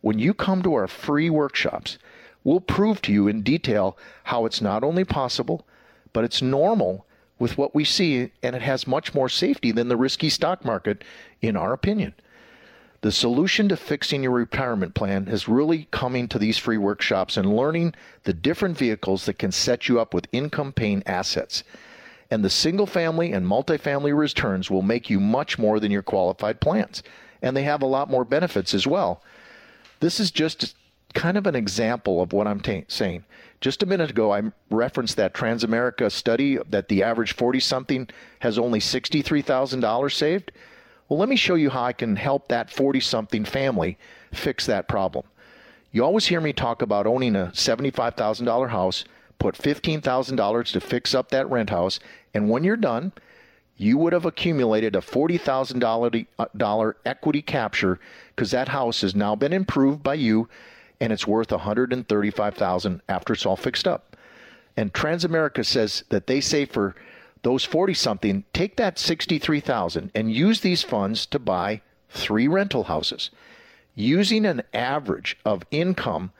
When 0.00 0.18
you 0.18 0.34
come 0.34 0.62
to 0.62 0.74
our 0.74 0.88
free 0.88 1.30
workshops, 1.30 1.98
we'll 2.44 2.60
prove 2.60 3.00
to 3.02 3.12
you 3.12 3.28
in 3.28 3.42
detail 3.42 3.96
how 4.24 4.44
it's 4.44 4.60
not 4.60 4.84
only 4.84 5.04
possible, 5.04 5.66
but 6.12 6.24
it's 6.24 6.42
normal 6.42 7.06
with 7.38 7.58
what 7.58 7.74
we 7.74 7.84
see, 7.84 8.30
and 8.42 8.56
it 8.56 8.62
has 8.62 8.86
much 8.86 9.14
more 9.14 9.28
safety 9.28 9.72
than 9.72 9.88
the 9.88 9.96
risky 9.96 10.30
stock 10.30 10.64
market, 10.64 11.04
in 11.42 11.56
our 11.56 11.72
opinion. 11.72 12.14
The 13.02 13.12
solution 13.12 13.68
to 13.68 13.76
fixing 13.76 14.22
your 14.22 14.32
retirement 14.32 14.94
plan 14.94 15.28
is 15.28 15.48
really 15.48 15.86
coming 15.90 16.28
to 16.28 16.38
these 16.38 16.58
free 16.58 16.78
workshops 16.78 17.36
and 17.36 17.56
learning 17.56 17.94
the 18.24 18.32
different 18.32 18.78
vehicles 18.78 19.26
that 19.26 19.38
can 19.38 19.52
set 19.52 19.88
you 19.88 20.00
up 20.00 20.14
with 20.14 20.28
income 20.32 20.72
paying 20.72 21.02
assets. 21.06 21.62
And 22.30 22.44
the 22.44 22.50
single 22.50 22.86
family 22.86 23.32
and 23.32 23.46
multifamily 23.46 24.16
returns 24.16 24.70
will 24.70 24.82
make 24.82 25.10
you 25.10 25.20
much 25.20 25.58
more 25.58 25.78
than 25.78 25.92
your 25.92 26.02
qualified 26.02 26.60
plans. 26.60 27.02
And 27.42 27.56
they 27.56 27.62
have 27.62 27.82
a 27.82 27.86
lot 27.86 28.10
more 28.10 28.24
benefits 28.24 28.74
as 28.74 28.86
well. 28.86 29.22
This 30.00 30.18
is 30.18 30.30
just 30.30 30.74
kind 31.14 31.36
of 31.36 31.46
an 31.46 31.54
example 31.54 32.20
of 32.20 32.32
what 32.32 32.46
I'm 32.46 32.60
t- 32.60 32.84
saying. 32.88 33.24
Just 33.66 33.82
a 33.82 33.86
minute 33.86 34.10
ago, 34.10 34.32
I 34.32 34.42
referenced 34.70 35.16
that 35.16 35.34
Transamerica 35.34 36.12
study 36.12 36.56
that 36.70 36.86
the 36.86 37.02
average 37.02 37.32
40 37.32 37.58
something 37.58 38.08
has 38.38 38.60
only 38.60 38.78
$63,000 38.78 40.12
saved. 40.12 40.52
Well, 41.08 41.18
let 41.18 41.28
me 41.28 41.34
show 41.34 41.56
you 41.56 41.70
how 41.70 41.82
I 41.82 41.92
can 41.92 42.14
help 42.14 42.46
that 42.46 42.70
40 42.70 43.00
something 43.00 43.44
family 43.44 43.98
fix 44.32 44.66
that 44.66 44.86
problem. 44.86 45.24
You 45.90 46.04
always 46.04 46.26
hear 46.26 46.40
me 46.40 46.52
talk 46.52 46.80
about 46.80 47.08
owning 47.08 47.34
a 47.34 47.50
$75,000 47.54 48.70
house, 48.70 49.04
put 49.40 49.56
$15,000 49.56 50.72
to 50.72 50.80
fix 50.80 51.12
up 51.12 51.30
that 51.30 51.50
rent 51.50 51.70
house, 51.70 51.98
and 52.32 52.48
when 52.48 52.62
you're 52.62 52.76
done, 52.76 53.14
you 53.76 53.98
would 53.98 54.12
have 54.12 54.26
accumulated 54.26 54.94
a 54.94 55.00
$40,000 55.00 56.26
uh, 56.38 56.92
equity 57.04 57.42
capture 57.42 57.98
because 58.28 58.52
that 58.52 58.68
house 58.68 59.00
has 59.00 59.16
now 59.16 59.34
been 59.34 59.52
improved 59.52 60.04
by 60.04 60.14
you 60.14 60.48
and 61.00 61.12
it's 61.12 61.26
worth 61.26 61.50
135,000 61.50 63.02
after 63.08 63.32
it's 63.32 63.46
all 63.46 63.56
fixed 63.56 63.86
up. 63.86 64.16
And 64.76 64.92
Transamerica 64.92 65.64
says 65.64 66.04
that 66.10 66.26
they 66.26 66.40
say 66.40 66.64
for 66.64 66.94
those 67.42 67.64
40 67.64 67.94
something, 67.94 68.44
take 68.52 68.76
that 68.76 68.98
63,000 68.98 70.10
and 70.14 70.32
use 70.32 70.60
these 70.60 70.82
funds 70.82 71.26
to 71.26 71.38
buy 71.38 71.82
three 72.10 72.48
rental 72.48 72.84
houses. 72.84 73.30
Using 73.94 74.44
an 74.44 74.62
average 74.74 75.38
of 75.44 75.62
income, 75.70 76.32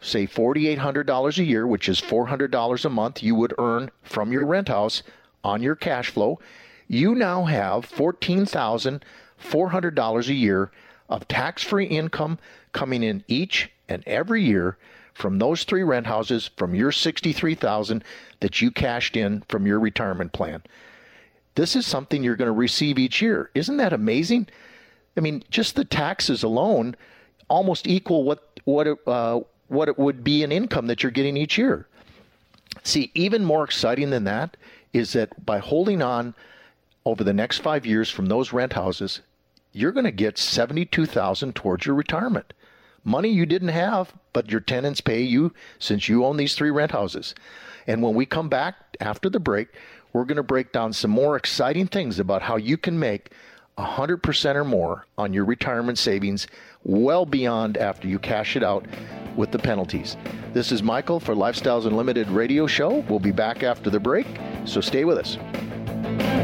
say 0.00 0.26
$4,800 0.26 1.38
a 1.38 1.44
year, 1.44 1.66
which 1.66 1.88
is 1.88 2.00
$400 2.00 2.84
a 2.84 2.88
month 2.88 3.22
you 3.22 3.34
would 3.34 3.54
earn 3.58 3.90
from 4.02 4.32
your 4.32 4.46
rent 4.46 4.68
house 4.68 5.02
on 5.42 5.62
your 5.62 5.76
cash 5.76 6.10
flow, 6.10 6.38
you 6.88 7.14
now 7.14 7.44
have 7.44 7.88
$14,400 7.88 10.28
a 10.28 10.34
year 10.34 10.70
of 11.08 11.28
tax 11.28 11.62
free 11.62 11.86
income 11.86 12.38
coming 12.74 13.02
in 13.02 13.24
each 13.26 13.70
and 13.88 14.02
every 14.06 14.42
year 14.42 14.76
from 15.14 15.38
those 15.38 15.64
three 15.64 15.82
rent 15.82 16.06
houses 16.06 16.50
from 16.56 16.74
your 16.74 16.92
63,000 16.92 18.04
that 18.40 18.60
you 18.60 18.70
cashed 18.70 19.16
in 19.16 19.42
from 19.48 19.66
your 19.66 19.78
retirement 19.80 20.32
plan. 20.32 20.62
This 21.54 21.76
is 21.76 21.86
something 21.86 22.22
you're 22.22 22.36
going 22.36 22.46
to 22.46 22.52
receive 22.52 22.98
each 22.98 23.22
year. 23.22 23.50
Isn't 23.54 23.76
that 23.76 23.92
amazing? 23.92 24.48
I 25.16 25.20
mean, 25.20 25.44
just 25.50 25.76
the 25.76 25.84
taxes 25.84 26.42
alone 26.42 26.96
almost 27.48 27.86
equal 27.86 28.24
what 28.24 28.60
what 28.64 28.86
it, 28.86 28.98
uh, 29.06 29.40
what 29.68 29.88
it 29.88 29.98
would 29.98 30.24
be 30.24 30.42
an 30.42 30.50
income 30.50 30.86
that 30.88 31.02
you're 31.02 31.12
getting 31.12 31.36
each 31.36 31.56
year. 31.56 31.86
See, 32.82 33.10
even 33.14 33.44
more 33.44 33.62
exciting 33.62 34.10
than 34.10 34.24
that 34.24 34.56
is 34.92 35.12
that 35.12 35.46
by 35.46 35.58
holding 35.58 36.02
on 36.02 36.34
over 37.04 37.22
the 37.22 37.32
next 37.32 37.58
five 37.58 37.86
years 37.86 38.10
from 38.10 38.26
those 38.26 38.52
rent 38.52 38.72
houses, 38.72 39.20
you're 39.72 39.92
going 39.92 40.04
to 40.04 40.10
get 40.10 40.38
seventy-two 40.38 41.06
thousand 41.06 41.54
towards 41.54 41.86
your 41.86 41.94
retirement 41.94 42.52
money 43.04 43.28
you 43.28 43.46
didn't 43.46 43.68
have, 43.68 44.12
but 44.32 44.50
your 44.50 44.60
tenants 44.60 45.00
pay 45.00 45.22
you 45.22 45.52
since 45.78 46.08
you 46.08 46.24
own 46.24 46.36
these 46.36 46.54
three 46.54 46.70
rent 46.70 46.92
houses. 46.92 47.34
And 47.86 48.02
when 48.02 48.14
we 48.14 48.26
come 48.26 48.48
back 48.48 48.96
after 49.00 49.28
the 49.28 49.40
break, 49.40 49.68
we're 50.12 50.24
going 50.24 50.36
to 50.36 50.42
break 50.42 50.72
down 50.72 50.92
some 50.92 51.10
more 51.10 51.36
exciting 51.36 51.86
things 51.86 52.18
about 52.18 52.42
how 52.42 52.56
you 52.56 52.76
can 52.76 52.98
make 52.98 53.30
100% 53.78 54.54
or 54.54 54.64
more 54.64 55.06
on 55.18 55.32
your 55.32 55.44
retirement 55.44 55.98
savings 55.98 56.46
well 56.84 57.26
beyond 57.26 57.76
after 57.76 58.06
you 58.06 58.18
cash 58.18 58.56
it 58.56 58.62
out 58.62 58.86
with 59.36 59.50
the 59.50 59.58
penalties. 59.58 60.16
This 60.52 60.70
is 60.70 60.82
Michael 60.82 61.18
for 61.18 61.34
Lifestyles 61.34 61.86
Unlimited 61.86 62.28
radio 62.28 62.66
show. 62.66 63.04
We'll 63.08 63.18
be 63.18 63.32
back 63.32 63.64
after 63.64 63.90
the 63.90 64.00
break, 64.00 64.26
so 64.64 64.80
stay 64.80 65.04
with 65.04 65.18
us. 65.18 66.43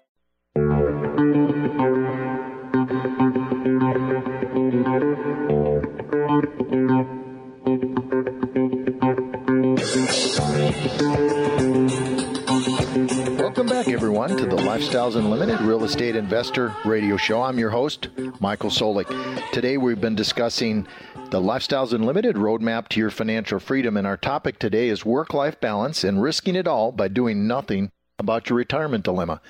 To 14.37 14.45
the 14.45 14.55
Lifestyles 14.55 15.17
Unlimited 15.17 15.59
Real 15.59 15.83
Estate 15.83 16.15
Investor 16.15 16.73
Radio 16.85 17.17
Show. 17.17 17.41
I'm 17.41 17.59
your 17.59 17.69
host, 17.69 18.07
Michael 18.39 18.69
Soulek. 18.69 19.51
Today, 19.51 19.77
we've 19.77 19.99
been 19.99 20.15
discussing 20.15 20.87
the 21.29 21.41
Lifestyles 21.41 21.91
Unlimited 21.91 22.37
roadmap 22.37 22.87
to 22.89 22.99
your 22.99 23.09
financial 23.09 23.59
freedom, 23.59 23.97
and 23.97 24.07
our 24.07 24.15
topic 24.15 24.57
today 24.57 24.87
is 24.87 25.05
work 25.05 25.33
life 25.33 25.59
balance 25.59 26.05
and 26.05 26.21
risking 26.21 26.55
it 26.55 26.65
all 26.65 26.93
by 26.93 27.09
doing 27.09 27.45
nothing 27.45 27.91
about 28.19 28.49
your 28.49 28.57
retirement 28.57 29.03
dilemma. 29.03 29.41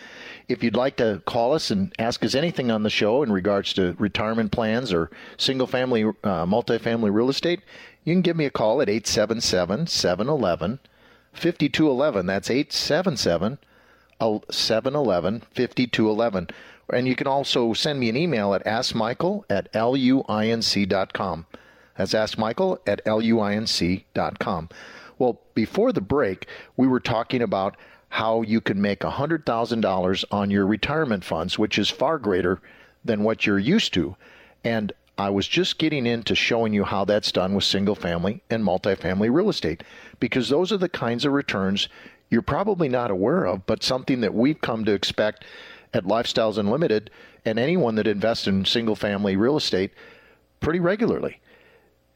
If 0.47 0.63
you'd 0.63 0.75
like 0.75 0.97
to 0.97 1.21
call 1.25 1.53
us 1.53 1.69
and 1.69 1.93
ask 1.99 2.25
us 2.25 2.33
anything 2.33 2.71
on 2.71 2.81
the 2.81 2.89
show 2.89 3.21
in 3.21 3.31
regards 3.31 3.73
to 3.73 3.95
retirement 3.99 4.51
plans 4.51 4.91
or 4.91 5.11
single 5.37 5.67
family, 5.67 6.03
uh, 6.03 6.45
multifamily 6.45 7.13
real 7.13 7.29
estate, 7.29 7.61
you 8.03 8.13
can 8.13 8.21
give 8.21 8.35
me 8.35 8.45
a 8.45 8.49
call 8.49 8.81
at 8.81 8.89
877 8.89 9.87
711 9.87 10.79
5211. 11.33 12.25
That's 12.25 12.49
877 12.49 13.59
711 14.49 15.41
5211. 15.53 16.49
And 16.93 17.07
you 17.07 17.15
can 17.15 17.27
also 17.27 17.73
send 17.73 17.99
me 17.99 18.09
an 18.09 18.17
email 18.17 18.53
at 18.53 18.65
askmichael 18.65 19.43
at 19.49 19.71
luinc.com. 19.73 21.45
That's 21.97 22.13
askmichael 22.13 22.79
at 22.85 23.03
luinc.com. 23.05 24.69
Well, 25.17 25.41
before 25.53 25.91
the 25.91 26.01
break, 26.01 26.47
we 26.75 26.87
were 26.87 26.99
talking 26.99 27.41
about 27.41 27.77
how 28.09 28.41
you 28.41 28.59
can 28.59 28.81
make 28.81 28.99
$100,000 28.99 30.25
on 30.31 30.51
your 30.51 30.65
retirement 30.65 31.23
funds, 31.23 31.57
which 31.57 31.77
is 31.77 31.89
far 31.89 32.17
greater 32.17 32.59
than 33.05 33.23
what 33.23 33.45
you're 33.45 33.59
used 33.59 33.93
to. 33.93 34.15
And 34.63 34.91
I 35.17 35.29
was 35.29 35.47
just 35.47 35.77
getting 35.77 36.05
into 36.05 36.35
showing 36.35 36.73
you 36.73 36.83
how 36.83 37.05
that's 37.05 37.31
done 37.31 37.53
with 37.53 37.63
single 37.63 37.95
family 37.95 38.41
and 38.49 38.63
multifamily 38.63 39.31
real 39.31 39.49
estate 39.49 39.83
because 40.19 40.49
those 40.49 40.71
are 40.71 40.77
the 40.77 40.89
kinds 40.89 41.25
of 41.25 41.33
returns 41.33 41.87
you're 42.31 42.41
probably 42.41 42.89
not 42.89 43.11
aware 43.11 43.45
of, 43.45 43.67
but 43.67 43.83
something 43.83 44.21
that 44.21 44.33
we've 44.33 44.59
come 44.59 44.83
to 44.85 44.93
expect 44.93 45.45
at 45.93 46.05
Lifestyles 46.05 46.57
Unlimited 46.57 47.11
and 47.45 47.59
anyone 47.59 47.93
that 47.95 48.07
invests 48.07 48.47
in 48.47 48.65
single 48.65 48.95
family 48.95 49.35
real 49.35 49.57
estate 49.57 49.91
pretty 50.59 50.79
regularly. 50.79 51.39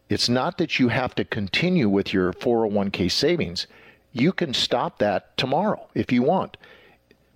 It's 0.09 0.29
not 0.29 0.57
that 0.57 0.79
you 0.79 0.87
have 0.87 1.13
to 1.15 1.25
continue 1.25 1.89
with 1.89 2.13
your 2.13 2.33
401k 2.33 3.11
savings 3.11 3.67
you 4.15 4.31
can 4.31 4.53
stop 4.53 4.97
that 4.99 5.35
tomorrow 5.35 5.87
if 5.93 6.11
you 6.11 6.23
want. 6.23 6.55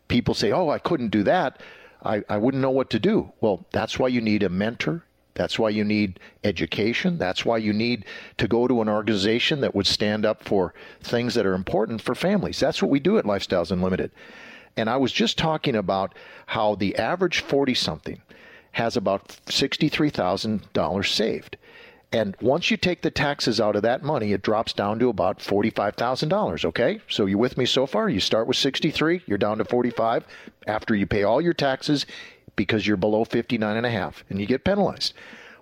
People 0.07 0.33
say, 0.33 0.51
oh, 0.51 0.69
I 0.69 0.79
couldn't 0.79 1.09
do 1.09 1.24
that. 1.24 1.62
I, 2.01 2.24
I 2.29 2.38
wouldn't 2.38 2.62
know 2.62 2.71
what 2.71 2.89
to 2.91 3.00
do. 3.00 3.33
Well, 3.41 3.65
that's 3.71 4.00
why 4.00 4.07
you 4.07 4.21
need 4.21 4.43
a 4.43 4.50
mentor. 4.50 5.03
That's 5.39 5.58
why 5.58 5.69
you 5.69 5.86
need 5.86 6.19
education. 6.43 7.17
That's 7.17 7.46
why 7.46 7.60
you 7.60 7.72
need 7.72 8.03
to 8.39 8.46
go 8.46 8.67
to 8.67 8.81
an 8.81 8.89
organization 8.89 9.62
that 9.62 9.74
would 9.74 9.88
stand 9.88 10.25
up 10.25 10.43
for 10.43 10.74
things 11.01 11.34
that 11.36 11.46
are 11.46 11.53
important 11.53 12.01
for 12.01 12.13
families. 12.13 12.60
That's 12.60 12.81
what 12.81 12.91
we 12.91 13.00
do 13.00 13.17
at 13.17 13.24
Lifestyles 13.24 13.72
Unlimited. 13.72 14.12
And 14.75 14.89
I 14.89 14.98
was 14.98 15.13
just 15.13 15.38
talking 15.38 15.77
about 15.77 16.13
how 16.48 16.75
the 16.75 16.93
average 16.98 17.39
40 17.39 17.74
something 17.74 18.22
has 18.74 18.98
about 18.98 19.29
$63,000 19.46 21.05
saved. 21.05 21.55
And 22.12 22.36
once 22.41 22.69
you 22.69 22.75
take 22.75 23.01
the 23.01 23.12
taxes 23.12 23.62
out 23.62 23.77
of 23.77 23.84
that 23.84 24.03
money, 24.03 24.34
it 24.34 24.41
drops 24.41 24.74
down 24.74 25.00
to 25.00 25.08
about 25.08 25.39
$45,000, 25.39 26.65
okay? 26.65 27.00
So 27.08 27.27
you 27.27 27.38
with 27.38 27.58
me 27.58 27.65
so 27.65 27.86
far? 27.86 28.10
You 28.10 28.19
start 28.19 28.46
with 28.48 28.58
63, 28.58 29.22
you're 29.25 29.38
down 29.38 29.60
to 29.60 29.63
45 29.63 30.25
after 30.67 30.96
you 30.96 31.05
pay 31.05 31.24
all 31.24 31.39
your 31.39 31.53
taxes 31.53 32.05
because 32.59 32.85
you're 32.85 32.97
below 32.97 33.23
59 33.23 33.77
and 33.77 33.85
a 33.85 33.89
half 33.89 34.25
and 34.29 34.37
you 34.37 34.45
get 34.45 34.65
penalized. 34.65 35.13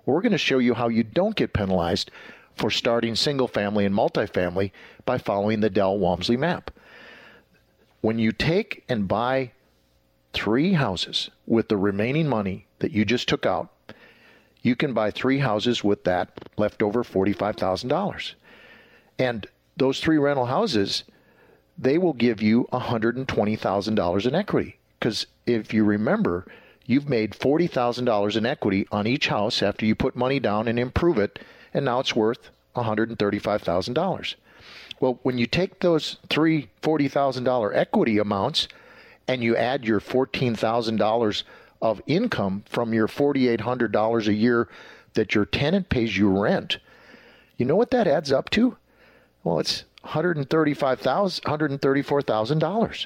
We're 0.07 0.21
going 0.21 0.31
to 0.31 0.37
show 0.39 0.57
you 0.57 0.73
how 0.73 0.87
you 0.87 1.03
don't 1.03 1.35
get 1.35 1.53
penalized 1.53 2.09
for 2.55 2.71
starting 2.71 3.13
single 3.13 3.47
family 3.47 3.85
and 3.85 3.93
multifamily 3.93 4.71
by 5.05 5.19
following 5.19 5.59
the 5.59 5.69
Del 5.69 5.99
Walmsley 5.99 6.37
map. 6.37 6.71
When 8.01 8.17
you 8.17 8.31
take 8.31 8.83
and 8.89 9.07
buy 9.07 9.51
three 10.33 10.73
houses 10.73 11.29
with 11.45 11.69
the 11.69 11.77
remaining 11.77 12.27
money 12.27 12.65
that 12.79 12.93
you 12.93 13.05
just 13.05 13.29
took 13.29 13.45
out, 13.45 13.69
you 14.63 14.75
can 14.75 14.95
buy 14.95 15.11
three 15.11 15.37
houses 15.37 15.83
with 15.83 16.03
that 16.05 16.49
leftover 16.57 17.03
$45,000. 17.03 18.33
And 19.19 19.45
those 19.77 19.99
three 19.99 20.17
rental 20.17 20.47
houses, 20.47 21.03
they 21.77 21.99
will 21.99 22.13
give 22.13 22.41
you 22.41 22.67
$120,000 22.73 24.25
in 24.25 24.33
equity. 24.33 24.79
Because 24.99 25.27
if 25.45 25.75
you 25.75 25.83
remember, 25.83 26.47
you've 26.87 27.07
made 27.07 27.33
$40,000 27.33 28.35
in 28.35 28.45
equity 28.45 28.87
on 28.91 29.05
each 29.05 29.27
house 29.27 29.61
after 29.61 29.85
you 29.85 29.93
put 29.93 30.15
money 30.15 30.39
down 30.39 30.67
and 30.67 30.79
improve 30.79 31.19
it, 31.19 31.37
and 31.73 31.85
now 31.85 31.99
it's 31.99 32.15
worth 32.15 32.49
$135,000. 32.75 34.35
Well, 34.99 35.19
when 35.21 35.37
you 35.37 35.45
take 35.45 35.79
those 35.79 36.17
three 36.29 36.69
$40,000 36.81 37.75
equity 37.75 38.17
amounts 38.17 38.67
and 39.27 39.43
you 39.43 39.55
add 39.55 39.85
your 39.85 39.99
$14,000 39.99 41.43
of 41.81 42.01
income 42.07 42.63
from 42.65 42.93
your 42.93 43.07
$4,800 43.07 44.27
a 44.27 44.33
year 44.33 44.67
that 45.13 45.35
your 45.35 45.45
tenant 45.45 45.89
pays 45.89 46.17
you 46.17 46.29
rent, 46.29 46.79
you 47.57 47.65
know 47.65 47.75
what 47.75 47.91
that 47.91 48.07
adds 48.07 48.31
up 48.31 48.49
to? 48.51 48.77
Well, 49.43 49.59
it's 49.59 49.83
$135,000, 50.05 51.41
$134,000 51.41 53.05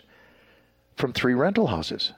from 0.96 1.14
three 1.14 1.34
rental 1.34 1.68
houses. 1.68 2.14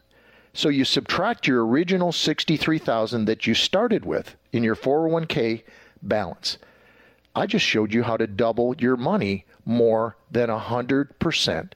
So 0.53 0.69
you 0.69 0.85
subtract 0.85 1.47
your 1.47 1.65
original 1.65 2.11
63,000 2.11 3.25
that 3.25 3.47
you 3.47 3.55
started 3.55 4.05
with 4.05 4.35
in 4.51 4.63
your 4.63 4.75
401k 4.75 5.63
balance. 6.03 6.57
I 7.35 7.47
just 7.47 7.65
showed 7.65 7.91
you 7.91 8.03
how 8.03 8.17
to 8.17 8.27
double 8.27 8.75
your 8.77 8.95
money 8.95 9.45
more 9.65 10.15
than 10.29 10.49
100% 10.49 11.71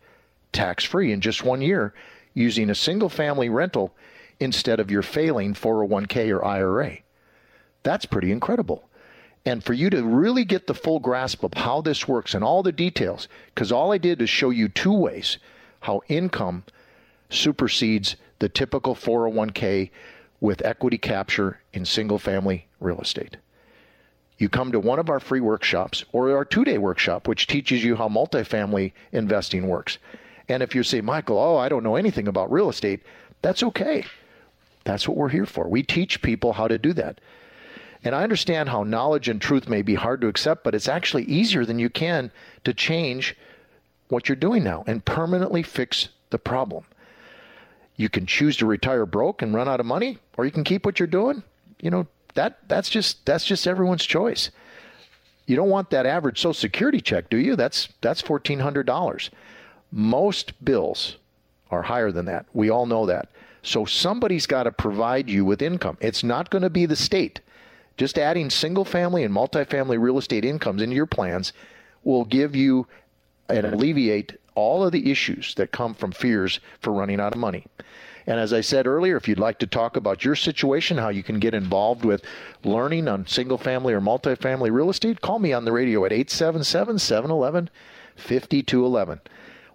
tax 0.51 0.83
free 0.83 1.11
in 1.11 1.21
just 1.21 1.43
one 1.43 1.61
year 1.61 1.93
using 2.35 2.69
a 2.69 2.75
single 2.75 3.09
family 3.09 3.49
rental 3.49 3.95
instead 4.39 4.79
of 4.79 4.91
your 4.91 5.01
failing 5.01 5.55
401k 5.55 6.29
or 6.29 6.45
IRA. 6.45 6.97
That's 7.81 8.05
pretty 8.05 8.31
incredible. 8.31 8.87
And 9.43 9.63
for 9.63 9.73
you 9.73 9.89
to 9.89 10.03
really 10.03 10.45
get 10.45 10.67
the 10.67 10.75
full 10.75 10.99
grasp 10.99 11.43
of 11.43 11.55
how 11.55 11.81
this 11.81 12.07
works 12.07 12.35
and 12.35 12.43
all 12.43 12.61
the 12.61 12.71
details, 12.71 13.27
because 13.55 13.71
all 13.71 13.91
I 13.91 13.97
did 13.97 14.21
is 14.21 14.29
show 14.29 14.51
you 14.51 14.67
two 14.67 14.93
ways 14.93 15.39
how 15.79 16.01
income 16.09 16.63
supersedes 17.29 18.17
the 18.39 18.49
typical 18.49 18.95
401k 18.95 19.89
with 20.39 20.65
equity 20.65 20.97
capture 20.97 21.59
in 21.73 21.85
single 21.85 22.19
family 22.19 22.67
real 22.79 22.99
estate. 22.99 23.37
You 24.37 24.49
come 24.49 24.71
to 24.71 24.79
one 24.79 24.99
of 24.99 25.09
our 25.09 25.19
free 25.19 25.39
workshops 25.39 26.05
or 26.11 26.35
our 26.35 26.45
two 26.45 26.63
day 26.63 26.77
workshop, 26.77 27.27
which 27.27 27.47
teaches 27.47 27.83
you 27.83 27.95
how 27.95 28.07
multifamily 28.07 28.93
investing 29.11 29.67
works. 29.67 29.97
And 30.47 30.61
if 30.61 30.75
you 30.75 30.83
say, 30.83 31.01
Michael, 31.01 31.39
oh, 31.39 31.57
I 31.57 31.69
don't 31.69 31.83
know 31.83 31.95
anything 31.95 32.27
about 32.27 32.51
real 32.51 32.69
estate, 32.69 33.01
that's 33.41 33.63
okay. 33.63 34.05
That's 34.83 35.07
what 35.07 35.17
we're 35.17 35.29
here 35.29 35.45
for. 35.45 35.67
We 35.67 35.83
teach 35.83 36.21
people 36.21 36.53
how 36.53 36.67
to 36.67 36.77
do 36.77 36.93
that. 36.93 37.19
And 38.03 38.15
I 38.15 38.23
understand 38.23 38.69
how 38.69 38.83
knowledge 38.83 39.27
and 39.27 39.41
truth 39.41 39.67
may 39.67 39.81
be 39.81 39.95
hard 39.95 40.21
to 40.21 40.27
accept, 40.27 40.63
but 40.63 40.75
it's 40.75 40.87
actually 40.87 41.23
easier 41.23 41.65
than 41.65 41.79
you 41.79 41.89
can 41.89 42.31
to 42.63 42.73
change 42.73 43.35
what 44.07 44.29
you're 44.29 44.35
doing 44.35 44.63
now 44.63 44.83
and 44.87 45.03
permanently 45.03 45.63
fix 45.63 46.09
the 46.29 46.37
problem. 46.37 46.85
You 47.97 48.09
can 48.09 48.25
choose 48.25 48.57
to 48.57 48.65
retire 48.65 49.05
broke 49.05 49.41
and 49.41 49.53
run 49.53 49.67
out 49.67 49.79
of 49.79 49.85
money, 49.85 50.19
or 50.37 50.45
you 50.45 50.51
can 50.51 50.63
keep 50.63 50.85
what 50.85 50.99
you're 50.99 51.07
doing. 51.07 51.43
You 51.81 51.89
know, 51.89 52.07
that 52.35 52.59
that's 52.67 52.89
just 52.89 53.25
that's 53.25 53.45
just 53.45 53.67
everyone's 53.67 54.05
choice. 54.05 54.51
You 55.47 55.55
don't 55.55 55.69
want 55.69 55.89
that 55.89 56.05
average 56.05 56.39
social 56.39 56.53
security 56.53 57.01
check, 57.01 57.29
do 57.29 57.37
you? 57.37 57.55
That's 57.55 57.89
that's 58.01 58.21
fourteen 58.21 58.59
hundred 58.59 58.85
dollars. 58.85 59.31
Most 59.91 60.63
bills 60.63 61.17
are 61.71 61.81
higher 61.81 62.11
than 62.11 62.25
that. 62.25 62.45
We 62.53 62.69
all 62.69 62.85
know 62.85 63.05
that. 63.07 63.29
So 63.63 63.85
somebody's 63.85 64.45
got 64.45 64.63
to 64.63 64.71
provide 64.71 65.29
you 65.29 65.43
with 65.43 65.61
income. 65.61 65.97
It's 65.99 66.23
not 66.23 66.49
going 66.49 66.61
to 66.61 66.69
be 66.69 66.85
the 66.85 66.95
state. 66.95 67.41
Just 67.97 68.19
adding 68.19 68.49
single 68.49 68.85
family 68.85 69.23
and 69.23 69.33
multifamily 69.33 69.99
real 69.99 70.19
estate 70.19 70.45
incomes 70.45 70.81
into 70.81 70.95
your 70.95 71.07
plans 71.07 71.51
will 72.03 72.25
give 72.25 72.55
you 72.55 72.87
and 73.49 73.65
alleviate 73.65 74.37
all 74.57 74.83
of 74.83 74.91
the 74.91 75.11
issues 75.11 75.53
that 75.53 75.71
come 75.71 75.93
from 75.93 76.11
fears 76.11 76.59
for 76.79 76.91
running 76.91 77.19
out 77.19 77.33
of 77.33 77.39
money. 77.39 77.63
And 78.25 78.39
as 78.39 78.51
I 78.51 78.61
said 78.61 78.87
earlier, 78.87 79.15
if 79.15 79.27
you'd 79.27 79.39
like 79.39 79.59
to 79.59 79.67
talk 79.67 79.95
about 79.95 80.25
your 80.25 80.35
situation, 80.35 80.97
how 80.97 81.09
you 81.09 81.21
can 81.21 81.39
get 81.39 81.53
involved 81.53 82.03
with 82.03 82.23
learning 82.63 83.07
on 83.07 83.27
single 83.27 83.59
family 83.59 83.93
or 83.93 84.01
multifamily 84.01 84.71
real 84.71 84.89
estate, 84.89 85.21
call 85.21 85.37
me 85.37 85.53
on 85.53 85.63
the 85.63 85.71
radio 85.71 86.03
at 86.05 86.11
877 86.11 86.97
711 86.99 87.69
5211. 88.15 89.21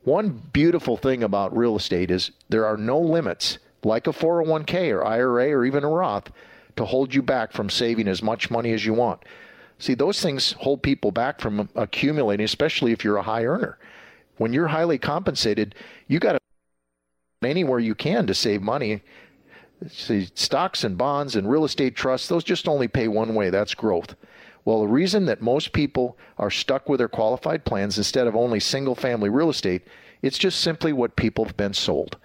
One 0.03 0.43
beautiful 0.53 0.97
thing 0.97 1.23
about 1.23 1.57
real 1.57 1.77
estate 1.77 2.11
is 2.11 2.33
there 2.49 2.67
are 2.67 2.77
no 2.77 2.99
limits, 2.99 3.59
like 3.85 4.09
a 4.09 4.13
401k 4.13 4.93
or 4.93 5.07
IRA 5.07 5.51
or 5.53 5.65
even 5.65 5.85
a 5.85 5.89
Roth, 5.89 6.31
to 6.75 6.85
hold 6.85 7.15
you 7.15 7.23
back 7.23 7.53
from 7.53 7.71
saving 7.71 8.09
as 8.09 8.21
much 8.21 8.51
money 8.51 8.73
as 8.73 8.85
you 8.85 8.95
want. 8.95 9.23
See, 9.79 9.95
those 9.95 10.21
things 10.21 10.53
hold 10.59 10.83
people 10.83 11.13
back 11.13 11.41
from 11.41 11.69
accumulating, 11.77 12.45
especially 12.45 12.91
if 12.91 13.05
you're 13.05 13.17
a 13.17 13.23
high 13.23 13.45
earner. 13.45 13.79
When 14.39 14.53
you're 14.53 14.69
highly 14.69 14.99
compensated, 14.99 15.75
you 16.09 16.19
got 16.19 16.33
to 16.33 16.39
anywhere 17.43 17.79
you 17.79 17.95
can 17.95 18.27
to 18.27 18.35
save 18.35 18.63
money. 18.63 19.03
See, 19.89 20.29
stocks 20.35 20.85
and 20.85 20.97
bonds 20.97 21.35
and 21.35 21.51
real 21.51 21.65
estate 21.65 21.97
trusts, 21.97 22.29
those 22.29 22.45
just 22.45 22.69
only 22.69 22.89
pay 22.89 23.09
one 23.09 23.35
way 23.35 23.51
that's 23.51 23.75
growth. 23.75 24.15
Well, 24.65 24.81
the 24.81 24.89
reason 24.89 25.27
that 25.27 25.43
most 25.43 25.73
people 25.73 26.17
are 26.39 26.51
stuck 26.51 26.89
with 26.89 26.99
their 26.99 27.09
qualified 27.09 27.65
plans 27.65 27.99
instead 27.99 28.29
of 28.29 28.37
only 28.37 28.61
single 28.61 28.95
family 28.95 29.29
real 29.29 29.51
estate, 29.51 29.83
it's 30.23 30.39
just 30.39 30.61
simply 30.61 30.93
what 30.93 31.17
people 31.17 31.45
have 31.45 31.57
been 31.57 31.75
sold. 31.75 32.17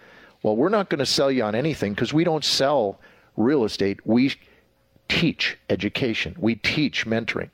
Well, 0.43 0.55
we're 0.55 0.69
not 0.69 0.89
going 0.89 0.99
to 0.99 1.05
sell 1.05 1.31
you 1.31 1.43
on 1.43 1.55
anything 1.55 1.93
because 1.93 2.13
we 2.13 2.23
don't 2.23 2.45
sell 2.45 2.99
real 3.35 3.63
estate. 3.63 4.05
We 4.05 4.35
teach 5.09 5.57
education, 5.69 6.35
we 6.37 6.55
teach 6.55 7.07
mentoring. 7.07 7.49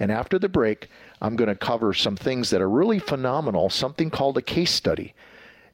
And 0.00 0.10
after 0.10 0.38
the 0.38 0.48
break, 0.48 0.88
I'm 1.24 1.36
going 1.36 1.48
to 1.48 1.54
cover 1.54 1.94
some 1.94 2.16
things 2.16 2.50
that 2.50 2.60
are 2.60 2.68
really 2.68 2.98
phenomenal, 2.98 3.70
something 3.70 4.10
called 4.10 4.36
a 4.36 4.42
case 4.42 4.70
study 4.70 5.14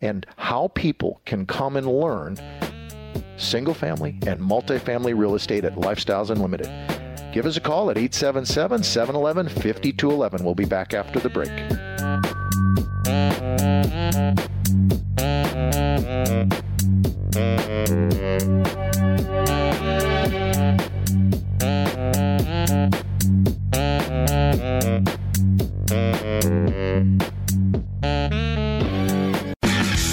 and 0.01 0.25
how 0.37 0.69
people 0.69 1.21
can 1.25 1.45
come 1.45 1.77
and 1.77 1.89
learn 1.89 2.39
single 3.37 3.75
family 3.75 4.17
and 4.29 4.39
multifamily 4.39 5.19
real 5.19 5.35
estate 5.35 5.65
at 5.65 5.75
Lifestyles 5.75 6.31
Unlimited. 6.31 6.71
Give 7.33 7.47
us 7.47 7.57
a 7.57 7.61
call 7.61 7.91
at 7.91 7.99
877 7.99 8.85
711 8.85 9.49
5211. 9.49 10.45
We'll 10.45 10.55
be 10.55 10.67
back 10.67 10.95
after 10.95 11.19
the 11.19 11.31
break. 11.31 11.51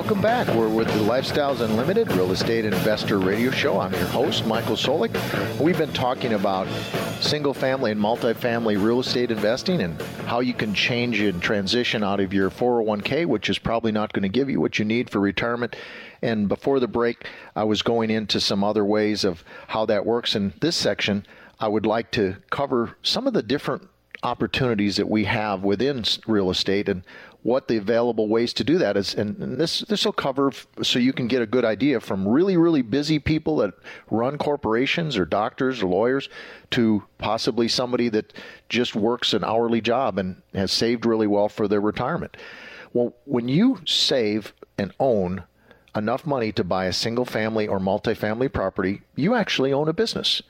Welcome 0.10 0.24
back. 0.24 0.48
We're 0.56 0.68
with 0.68 0.88
the 0.88 1.02
Lifestyles 1.02 1.62
Unlimited 1.62 2.12
Real 2.14 2.32
Estate 2.32 2.66
Investor 2.66 3.20
Radio 3.20 3.52
Show. 3.52 3.80
I'm 3.80 3.94
your 3.94 4.06
host, 4.06 4.44
Michael 4.48 4.76
Soulek. 4.76 5.14
We've 5.60 5.78
been 5.78 5.94
talking 5.94 6.34
about 6.34 6.68
single 7.22 7.54
family 7.54 7.92
and 7.92 8.02
multifamily 8.02 8.84
real 8.84 9.02
estate 9.02 9.30
investing 9.30 9.82
and 9.82 10.02
how 10.26 10.40
you 10.40 10.56
can 10.56 10.74
change 10.74 11.20
and 11.20 11.40
transition 11.40 12.04
out 12.04 12.20
of 12.20 12.34
your 12.34 12.50
401k, 12.50 13.28
which 13.28 13.52
is 13.52 13.60
probably 13.60 13.92
not 13.92 14.12
going 14.12 14.24
to 14.24 14.30
give 14.30 14.50
you 14.50 14.60
what 14.60 14.80
you 14.80 14.86
need 14.86 15.12
for 15.12 15.20
retirement. 15.20 15.76
And 16.24 16.48
before 16.50 16.80
the 16.80 16.88
break, 16.88 17.28
I 17.56 17.66
was 17.66 17.84
going 17.84 18.10
into 18.10 18.42
some 18.42 18.64
other 18.64 18.84
ways 18.84 19.24
of 19.24 19.44
how 19.68 19.86
that 19.86 20.08
works. 20.08 20.34
In 20.36 20.54
this 20.60 20.76
section, 20.76 21.24
I 21.60 21.68
would 21.68 21.86
like 21.86 22.10
to 22.14 22.38
cover 22.50 22.98
some 23.04 23.28
of 23.28 23.34
the 23.34 23.44
different 23.44 23.88
opportunities 24.24 24.98
that 24.98 25.10
we 25.10 25.24
have 25.26 25.64
within 25.64 26.04
real 26.28 26.50
estate 26.50 26.90
and 26.90 27.04
what 27.42 27.70
the 27.70 27.78
available 27.78 28.28
ways 28.28 28.52
to 28.52 28.66
do 28.66 28.78
that 28.78 28.98
is 28.98 29.16
and, 29.16 29.58
this 29.58 29.80
this 29.82 30.04
will 30.04 30.12
cover 30.12 30.52
so 30.82 31.00
you 31.00 31.14
can 31.14 31.28
get 31.28 31.42
a 31.42 31.46
good 31.46 31.64
idea 31.64 32.00
from 32.00 32.28
really 32.28 32.58
really 32.58 32.82
busy 32.82 33.18
people 33.18 33.58
that 33.58 33.74
run 34.12 34.38
corporations 34.38 35.16
or 35.16 35.26
doctors 35.26 35.82
or 35.82 35.88
lawyers 35.88 36.28
to 36.70 37.02
possibly 37.18 37.68
somebody 37.68 38.10
that 38.10 38.34
just 38.68 38.94
works 38.94 39.34
an 39.34 39.44
hourly 39.44 39.80
job 39.80 40.18
and 40.18 40.42
has 40.54 40.72
saved 40.72 41.06
really 41.06 41.28
well 41.28 41.48
for 41.48 41.68
their 41.68 41.82
retirement. 41.82 42.36
Well 42.92 43.14
when 43.24 43.48
you 43.48 43.80
save 43.86 44.54
and 44.78 44.94
own 45.00 45.44
enough 45.96 46.26
money 46.26 46.52
to 46.52 46.64
buy 46.66 46.86
a 46.86 46.94
single 46.94 47.26
family 47.26 47.68
or 47.68 47.80
multifamily 47.80 48.52
property 48.52 49.02
you 49.16 49.34
actually 49.34 49.72
own 49.72 49.88
a 49.88 49.94
business. 49.94 50.42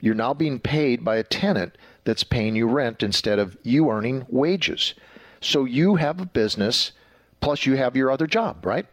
You're 0.00 0.16
now 0.16 0.34
being 0.34 0.58
paid 0.58 1.04
by 1.04 1.18
a 1.18 1.22
tenant 1.22 1.76
that's 2.04 2.24
paying 2.24 2.56
you 2.56 2.66
rent 2.66 3.02
instead 3.02 3.38
of 3.38 3.56
you 3.62 3.90
earning 3.90 4.26
wages. 4.28 4.94
So 5.40 5.64
you 5.64 5.96
have 5.96 6.20
a 6.20 6.26
business, 6.26 6.92
plus 7.40 7.66
you 7.66 7.76
have 7.76 7.96
your 7.96 8.10
other 8.10 8.26
job, 8.26 8.64
right? 8.64 8.86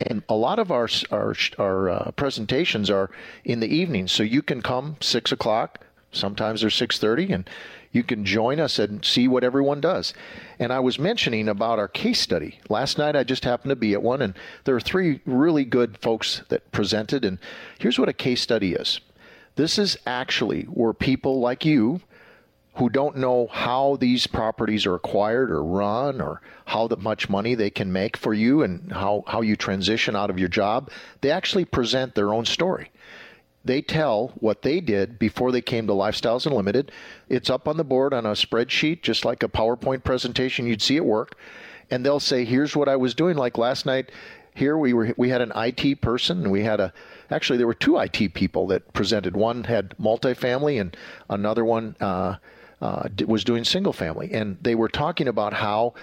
And 0.00 0.22
a 0.28 0.34
lot 0.34 0.58
of 0.58 0.70
our 0.70 0.88
our, 1.10 1.34
our 1.58 1.90
uh, 1.90 2.10
presentations 2.12 2.90
are 2.90 3.10
in 3.44 3.60
the 3.60 3.68
evening, 3.68 4.08
so 4.08 4.22
you 4.22 4.42
can 4.42 4.62
come 4.62 4.96
six 5.00 5.32
o'clock. 5.32 5.86
Sometimes 6.12 6.62
they're 6.62 6.70
six 6.70 6.98
thirty, 6.98 7.32
and 7.32 7.48
you 7.92 8.02
can 8.02 8.24
join 8.24 8.60
us 8.60 8.78
and 8.78 9.04
see 9.04 9.28
what 9.28 9.44
everyone 9.44 9.80
does. 9.80 10.14
And 10.58 10.72
I 10.72 10.80
was 10.80 10.98
mentioning 10.98 11.48
about 11.48 11.78
our 11.78 11.88
case 11.88 12.20
study 12.20 12.60
last 12.68 12.98
night. 12.98 13.16
I 13.16 13.24
just 13.24 13.44
happened 13.44 13.70
to 13.70 13.76
be 13.76 13.92
at 13.92 14.02
one, 14.02 14.22
and 14.22 14.34
there 14.64 14.76
are 14.76 14.80
three 14.80 15.20
really 15.26 15.64
good 15.64 15.98
folks 15.98 16.42
that 16.48 16.72
presented. 16.72 17.24
And 17.24 17.38
here's 17.78 17.98
what 17.98 18.08
a 18.08 18.14
case 18.14 18.40
study 18.40 18.72
is. 18.72 19.00
This 19.56 19.78
is 19.78 19.98
actually 20.06 20.62
where 20.62 20.94
people 20.94 21.40
like 21.40 21.64
you 21.64 22.00
who 22.80 22.88
don't 22.88 23.18
know 23.18 23.46
how 23.52 23.98
these 24.00 24.26
properties 24.26 24.86
are 24.86 24.94
acquired 24.94 25.50
or 25.50 25.62
run 25.62 26.18
or 26.18 26.40
how 26.64 26.88
much 26.98 27.28
money 27.28 27.54
they 27.54 27.68
can 27.68 27.92
make 27.92 28.16
for 28.16 28.32
you 28.32 28.62
and 28.62 28.90
how, 28.90 29.22
how 29.26 29.42
you 29.42 29.54
transition 29.54 30.16
out 30.16 30.30
of 30.30 30.38
your 30.38 30.48
job, 30.48 30.90
they 31.20 31.30
actually 31.30 31.66
present 31.66 32.14
their 32.14 32.32
own 32.32 32.46
story. 32.46 32.90
They 33.62 33.82
tell 33.82 34.28
what 34.36 34.62
they 34.62 34.80
did 34.80 35.18
before 35.18 35.52
they 35.52 35.60
came 35.60 35.86
to 35.88 35.92
Lifestyles 35.92 36.46
Unlimited. 36.46 36.90
It's 37.28 37.50
up 37.50 37.68
on 37.68 37.76
the 37.76 37.84
board 37.84 38.14
on 38.14 38.24
a 38.24 38.30
spreadsheet, 38.30 39.02
just 39.02 39.26
like 39.26 39.42
a 39.42 39.48
PowerPoint 39.48 40.02
presentation 40.02 40.66
you'd 40.66 40.80
see 40.80 40.96
at 40.96 41.04
work. 41.04 41.36
And 41.90 42.02
they'll 42.02 42.18
say, 42.18 42.46
here's 42.46 42.74
what 42.74 42.88
I 42.88 42.96
was 42.96 43.14
doing. 43.14 43.36
Like 43.36 43.58
last 43.58 43.84
night, 43.84 44.10
here 44.54 44.78
we 44.78 44.94
were 44.94 45.12
we 45.18 45.28
had 45.28 45.42
an 45.42 45.52
IT 45.54 46.00
person 46.00 46.50
we 46.50 46.64
had 46.64 46.80
a 46.80 46.92
actually 47.30 47.56
there 47.56 47.68
were 47.68 47.74
two 47.74 47.98
IT 47.98 48.32
people 48.34 48.66
that 48.68 48.92
presented. 48.94 49.36
One 49.36 49.64
had 49.64 49.94
multifamily 49.98 50.80
and 50.80 50.96
another 51.28 51.64
one 51.64 51.94
uh, 52.00 52.36
uh, 52.80 53.08
was 53.26 53.44
doing 53.44 53.64
single 53.64 53.92
family, 53.92 54.32
and 54.32 54.56
they 54.60 54.74
were 54.74 54.88
talking 54.88 55.28
about 55.28 55.54
how 55.54 55.94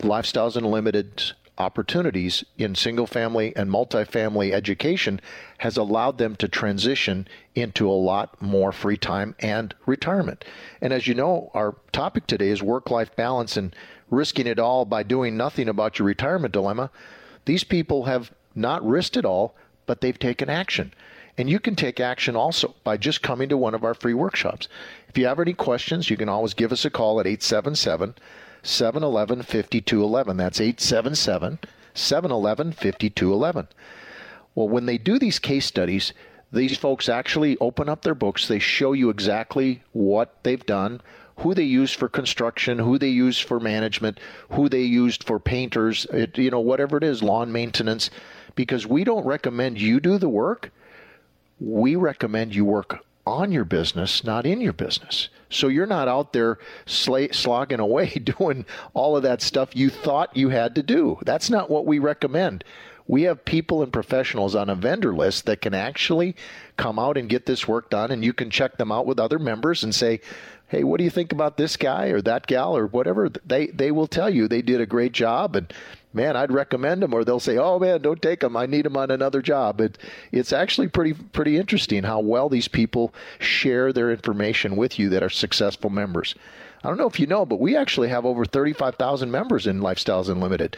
Lifestyles 0.00 0.56
Unlimited 0.56 1.32
opportunities 1.56 2.44
in 2.58 2.74
single 2.74 3.06
family 3.06 3.54
and 3.54 3.70
multifamily 3.70 4.52
education 4.52 5.20
has 5.58 5.76
allowed 5.76 6.18
them 6.18 6.34
to 6.36 6.48
transition 6.48 7.28
into 7.54 7.88
a 7.88 7.92
lot 7.92 8.40
more 8.42 8.72
free 8.72 8.96
time 8.96 9.36
and 9.38 9.74
retirement. 9.86 10.44
And 10.80 10.92
as 10.92 11.06
you 11.06 11.14
know, 11.14 11.50
our 11.54 11.76
topic 11.92 12.26
today 12.26 12.48
is 12.48 12.62
work 12.62 12.90
life 12.90 13.14
balance 13.14 13.56
and 13.56 13.74
risking 14.10 14.46
it 14.46 14.58
all 14.58 14.84
by 14.84 15.02
doing 15.02 15.36
nothing 15.36 15.68
about 15.68 15.98
your 15.98 16.06
retirement 16.06 16.52
dilemma. 16.52 16.90
These 17.44 17.64
people 17.64 18.04
have 18.04 18.32
not 18.54 18.84
risked 18.86 19.16
it 19.16 19.24
all, 19.24 19.54
but 19.86 20.00
they've 20.00 20.18
taken 20.18 20.50
action. 20.50 20.92
And 21.36 21.50
you 21.50 21.58
can 21.58 21.74
take 21.74 21.98
action 21.98 22.36
also 22.36 22.74
by 22.84 22.96
just 22.96 23.22
coming 23.22 23.48
to 23.48 23.56
one 23.56 23.74
of 23.74 23.84
our 23.84 23.94
free 23.94 24.14
workshops. 24.14 24.68
If 25.08 25.18
you 25.18 25.26
have 25.26 25.40
any 25.40 25.52
questions, 25.52 26.08
you 26.08 26.16
can 26.16 26.28
always 26.28 26.54
give 26.54 26.70
us 26.70 26.84
a 26.84 26.90
call 26.90 27.18
at 27.18 27.26
877 27.26 28.14
711 28.62 29.42
5211. 29.42 30.36
That's 30.36 30.60
877 30.60 31.58
711 31.92 32.72
5211. 32.72 33.68
Well, 34.54 34.68
when 34.68 34.86
they 34.86 34.98
do 34.98 35.18
these 35.18 35.40
case 35.40 35.66
studies, 35.66 36.12
these 36.52 36.76
folks 36.76 37.08
actually 37.08 37.56
open 37.58 37.88
up 37.88 38.02
their 38.02 38.14
books. 38.14 38.46
They 38.46 38.60
show 38.60 38.92
you 38.92 39.10
exactly 39.10 39.82
what 39.92 40.36
they've 40.44 40.64
done, 40.64 41.00
who 41.38 41.52
they 41.52 41.64
used 41.64 41.96
for 41.96 42.08
construction, 42.08 42.78
who 42.78 42.96
they 42.96 43.08
used 43.08 43.42
for 43.42 43.58
management, 43.58 44.20
who 44.50 44.68
they 44.68 44.82
used 44.82 45.24
for 45.24 45.40
painters, 45.40 46.06
it, 46.12 46.38
you 46.38 46.50
know, 46.50 46.60
whatever 46.60 46.96
it 46.96 47.02
is, 47.02 47.24
lawn 47.24 47.50
maintenance, 47.50 48.08
because 48.54 48.86
we 48.86 49.02
don't 49.02 49.26
recommend 49.26 49.80
you 49.80 49.98
do 49.98 50.16
the 50.16 50.28
work 50.28 50.70
we 51.60 51.96
recommend 51.96 52.54
you 52.54 52.64
work 52.64 53.04
on 53.26 53.52
your 53.52 53.64
business, 53.64 54.24
not 54.24 54.44
in 54.44 54.60
your 54.60 54.72
business. 54.72 55.28
So 55.48 55.68
you're 55.68 55.86
not 55.86 56.08
out 56.08 56.32
there 56.32 56.58
sl- 56.86 57.32
slogging 57.32 57.80
away 57.80 58.08
doing 58.38 58.66
all 58.92 59.16
of 59.16 59.22
that 59.22 59.40
stuff 59.40 59.74
you 59.74 59.90
thought 59.90 60.36
you 60.36 60.50
had 60.50 60.74
to 60.74 60.82
do. 60.82 61.18
That's 61.24 61.48
not 61.48 61.70
what 61.70 61.86
we 61.86 61.98
recommend. 61.98 62.64
We 63.06 63.22
have 63.22 63.44
people 63.44 63.82
and 63.82 63.92
professionals 63.92 64.54
on 64.54 64.70
a 64.70 64.74
vendor 64.74 65.14
list 65.14 65.46
that 65.46 65.60
can 65.60 65.74
actually 65.74 66.34
come 66.76 66.98
out 66.98 67.18
and 67.18 67.28
get 67.28 67.44
this 67.44 67.68
work 67.68 67.90
done, 67.90 68.10
and 68.10 68.24
you 68.24 68.32
can 68.32 68.48
check 68.50 68.78
them 68.78 68.90
out 68.90 69.04
with 69.04 69.20
other 69.20 69.38
members 69.38 69.84
and 69.84 69.94
say, 69.94 70.20
"Hey, 70.68 70.84
what 70.84 70.96
do 70.96 71.04
you 71.04 71.10
think 71.10 71.30
about 71.30 71.58
this 71.58 71.76
guy 71.76 72.06
or 72.06 72.22
that 72.22 72.46
gal 72.46 72.74
or 72.74 72.86
whatever?" 72.86 73.28
They 73.44 73.66
they 73.66 73.90
will 73.90 74.06
tell 74.06 74.30
you 74.30 74.48
they 74.48 74.62
did 74.62 74.80
a 74.80 74.86
great 74.86 75.12
job 75.12 75.54
and 75.54 75.70
man, 76.14 76.36
I'd 76.36 76.52
recommend 76.52 77.02
them, 77.02 77.12
or 77.12 77.24
they'll 77.24 77.40
say, 77.40 77.58
oh 77.58 77.78
man, 77.78 78.00
don't 78.00 78.22
take 78.22 78.40
them. 78.40 78.56
I 78.56 78.66
need 78.66 78.84
them 78.84 78.96
on 78.96 79.10
another 79.10 79.42
job. 79.42 79.80
It, 79.80 79.98
it's 80.32 80.52
actually 80.52 80.88
pretty 80.88 81.12
pretty 81.12 81.58
interesting 81.58 82.04
how 82.04 82.20
well 82.20 82.48
these 82.48 82.68
people 82.68 83.12
share 83.38 83.92
their 83.92 84.10
information 84.10 84.76
with 84.76 84.98
you 84.98 85.08
that 85.10 85.22
are 85.22 85.30
successful 85.30 85.90
members. 85.90 86.34
I 86.82 86.88
don't 86.88 86.98
know 86.98 87.08
if 87.08 87.18
you 87.18 87.26
know, 87.26 87.44
but 87.44 87.60
we 87.60 87.76
actually 87.76 88.08
have 88.08 88.26
over 88.26 88.44
35,000 88.44 89.30
members 89.30 89.66
in 89.66 89.80
Lifestyles 89.80 90.28
Unlimited. 90.28 90.76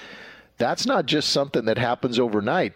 That's 0.56 0.86
not 0.86 1.06
just 1.06 1.30
something 1.30 1.64
that 1.64 1.78
happens 1.78 2.18
overnight. 2.18 2.72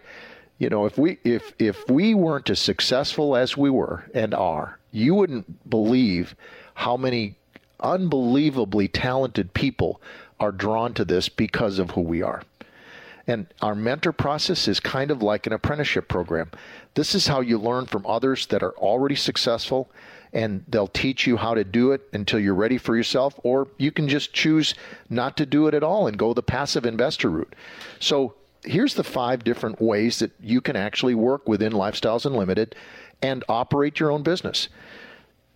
You 0.58 0.68
know, 0.68 0.84
if 0.84 0.98
we 0.98 1.18
if 1.24 1.54
if 1.58 1.88
we 1.88 2.14
weren't 2.14 2.50
as 2.50 2.60
successful 2.60 3.34
as 3.34 3.56
we 3.56 3.70
were 3.70 4.04
and 4.12 4.34
are, 4.34 4.78
you 4.92 5.14
wouldn't 5.14 5.70
believe 5.70 6.34
how 6.74 6.96
many 6.98 7.36
unbelievably 7.80 8.88
talented 8.88 9.54
people 9.54 10.02
are 10.38 10.52
drawn 10.52 10.92
to 10.94 11.04
this 11.04 11.28
because 11.28 11.78
of 11.78 11.92
who 11.92 12.00
we 12.00 12.20
are. 12.20 12.42
And 13.30 13.46
our 13.62 13.76
mentor 13.76 14.10
process 14.10 14.66
is 14.66 14.80
kind 14.80 15.12
of 15.12 15.22
like 15.22 15.46
an 15.46 15.52
apprenticeship 15.52 16.08
program. 16.08 16.50
This 16.94 17.14
is 17.14 17.28
how 17.28 17.42
you 17.42 17.58
learn 17.58 17.86
from 17.86 18.04
others 18.04 18.46
that 18.46 18.60
are 18.60 18.72
already 18.72 19.14
successful, 19.14 19.88
and 20.32 20.64
they'll 20.66 20.88
teach 20.88 21.28
you 21.28 21.36
how 21.36 21.54
to 21.54 21.62
do 21.62 21.92
it 21.92 22.08
until 22.12 22.40
you're 22.40 22.56
ready 22.56 22.76
for 22.76 22.96
yourself, 22.96 23.38
or 23.44 23.68
you 23.78 23.92
can 23.92 24.08
just 24.08 24.32
choose 24.32 24.74
not 25.08 25.36
to 25.36 25.46
do 25.46 25.68
it 25.68 25.74
at 25.74 25.84
all 25.84 26.08
and 26.08 26.18
go 26.18 26.34
the 26.34 26.42
passive 26.42 26.84
investor 26.84 27.30
route. 27.30 27.54
So, 28.00 28.34
here's 28.64 28.94
the 28.94 29.04
five 29.04 29.44
different 29.44 29.80
ways 29.80 30.18
that 30.18 30.32
you 30.40 30.60
can 30.60 30.74
actually 30.74 31.14
work 31.14 31.48
within 31.48 31.72
Lifestyles 31.72 32.26
Unlimited 32.26 32.74
and 33.22 33.44
operate 33.48 34.00
your 34.00 34.10
own 34.10 34.24
business. 34.24 34.68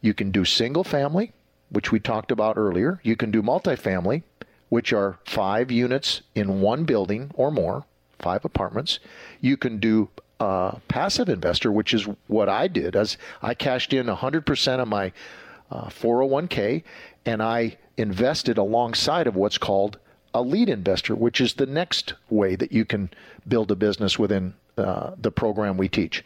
You 0.01 0.15
can 0.15 0.31
do 0.31 0.45
single 0.45 0.85
family, 0.85 1.33
which 1.71 1.91
we 1.91 1.99
talked 1.99 2.31
about 2.31 2.57
earlier. 2.57 3.01
You 3.03 3.17
can 3.17 3.33
do 3.33 3.43
multifamily, 3.43 4.23
which 4.69 4.93
are 4.93 5.19
five 5.25 5.71
units 5.71 6.23
in 6.35 6.61
one 6.61 6.85
building 6.85 7.31
or 7.35 7.51
more, 7.51 7.85
five 8.19 8.45
apartments. 8.45 8.99
You 9.41 9.57
can 9.57 9.79
do 9.79 10.09
uh, 10.41 10.79
passive 10.89 11.29
investor, 11.29 11.71
which 11.71 11.95
is 11.95 12.09
what 12.27 12.49
I 12.49 12.69
did, 12.69 12.97
as 12.97 13.17
I 13.43 13.55
cashed 13.55 13.93
in 13.93 14.07
100% 14.07 14.79
of 14.81 14.89
my 14.89 15.13
uh, 15.71 15.87
401k 15.87 16.83
and 17.25 17.43
I 17.43 17.77
invested 17.97 18.59
alongside 18.59 19.27
of 19.27 19.37
what's 19.37 19.59
called 19.59 19.99
a 20.33 20.43
lead 20.43 20.69
investor, 20.69 21.15
which 21.15 21.41
is 21.41 21.55
the 21.55 21.67
next 21.67 22.15
way 22.29 22.57
that 22.57 22.73
you 22.73 22.85
can 22.85 23.11
build 23.47 23.71
a 23.71 23.77
business 23.77 24.19
within 24.19 24.55
uh, 24.77 25.13
the 25.17 25.31
program 25.31 25.77
we 25.77 25.89
teach. 25.89 26.25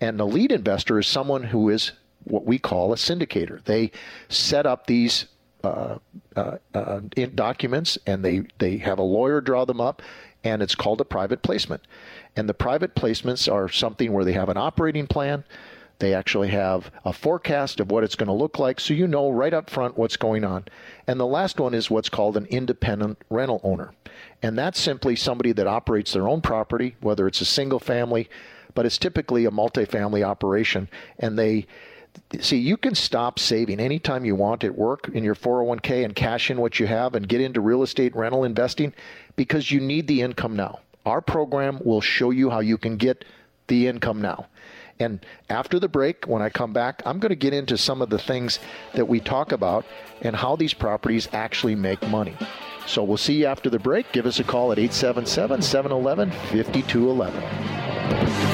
And 0.00 0.18
the 0.18 0.26
lead 0.26 0.50
investor 0.50 0.98
is 0.98 1.06
someone 1.06 1.44
who 1.44 1.70
is 1.70 1.92
what 2.24 2.44
we 2.44 2.58
call 2.58 2.92
a 2.92 2.96
syndicator. 2.96 3.62
They 3.64 3.92
set 4.28 4.66
up 4.66 4.86
these 4.86 5.26
uh, 5.64 5.98
uh, 6.36 6.58
uh, 6.74 7.00
documents 7.34 7.98
and 8.06 8.24
they, 8.24 8.42
they 8.58 8.78
have 8.78 8.98
a 8.98 9.02
lawyer 9.02 9.40
draw 9.40 9.64
them 9.64 9.80
up 9.80 10.02
and 10.42 10.62
it's 10.62 10.74
called 10.74 11.00
a 11.00 11.04
private 11.04 11.42
placement. 11.42 11.86
And 12.36 12.48
the 12.48 12.54
private 12.54 12.94
placements 12.94 13.50
are 13.50 13.68
something 13.68 14.12
where 14.12 14.24
they 14.24 14.32
have 14.32 14.48
an 14.48 14.56
operating 14.56 15.06
plan. 15.06 15.44
They 16.00 16.12
actually 16.12 16.48
have 16.48 16.90
a 17.04 17.12
forecast 17.12 17.80
of 17.80 17.90
what 17.90 18.04
it's 18.04 18.16
going 18.16 18.26
to 18.26 18.32
look 18.32 18.58
like 18.58 18.80
so 18.80 18.94
you 18.94 19.06
know 19.06 19.30
right 19.30 19.54
up 19.54 19.70
front 19.70 19.96
what's 19.96 20.16
going 20.16 20.44
on. 20.44 20.64
And 21.06 21.18
the 21.18 21.26
last 21.26 21.60
one 21.60 21.72
is 21.72 21.90
what's 21.90 22.08
called 22.08 22.36
an 22.36 22.46
independent 22.46 23.18
rental 23.30 23.60
owner. 23.62 23.92
And 24.42 24.58
that's 24.58 24.80
simply 24.80 25.16
somebody 25.16 25.52
that 25.52 25.66
operates 25.66 26.12
their 26.12 26.28
own 26.28 26.40
property, 26.40 26.96
whether 27.00 27.26
it's 27.26 27.40
a 27.40 27.46
single 27.46 27.78
family, 27.78 28.28
but 28.74 28.84
it's 28.84 28.98
typically 28.98 29.44
a 29.46 29.50
multifamily 29.50 30.26
operation. 30.26 30.88
And 31.18 31.38
they 31.38 31.66
see 32.40 32.58
you 32.58 32.76
can 32.76 32.94
stop 32.94 33.38
saving 33.38 33.80
anytime 33.80 34.24
you 34.24 34.34
want 34.34 34.64
at 34.64 34.76
work 34.76 35.08
in 35.08 35.24
your 35.24 35.34
401k 35.34 36.04
and 36.04 36.14
cash 36.14 36.50
in 36.50 36.60
what 36.60 36.80
you 36.80 36.86
have 36.86 37.14
and 37.14 37.28
get 37.28 37.40
into 37.40 37.60
real 37.60 37.82
estate 37.82 38.14
rental 38.14 38.44
investing 38.44 38.92
because 39.36 39.70
you 39.70 39.80
need 39.80 40.06
the 40.06 40.22
income 40.22 40.56
now 40.56 40.80
our 41.06 41.20
program 41.20 41.78
will 41.84 42.00
show 42.00 42.30
you 42.30 42.50
how 42.50 42.60
you 42.60 42.78
can 42.78 42.96
get 42.96 43.24
the 43.66 43.86
income 43.86 44.20
now 44.20 44.46
And 44.98 45.24
after 45.50 45.80
the 45.80 45.88
break, 45.88 46.26
when 46.26 46.42
I 46.42 46.50
come 46.50 46.72
back, 46.72 47.02
I'm 47.04 47.18
going 47.18 47.30
to 47.30 47.36
get 47.36 47.52
into 47.52 47.76
some 47.76 48.00
of 48.00 48.10
the 48.10 48.18
things 48.18 48.58
that 48.94 49.06
we 49.06 49.20
talk 49.20 49.52
about 49.52 49.84
and 50.22 50.36
how 50.36 50.56
these 50.56 50.74
properties 50.74 51.28
actually 51.32 51.74
make 51.74 52.06
money. 52.08 52.36
So 52.86 53.02
we'll 53.02 53.16
see 53.16 53.40
you 53.40 53.46
after 53.46 53.70
the 53.70 53.78
break. 53.78 54.12
Give 54.12 54.26
us 54.26 54.38
a 54.38 54.44
call 54.44 54.72
at 54.72 54.78
877 54.78 55.62
711 55.62 56.30
5211. 56.30 58.53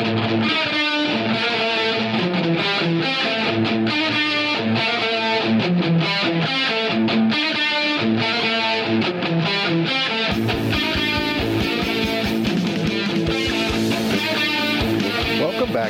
Welcome 0.00 0.40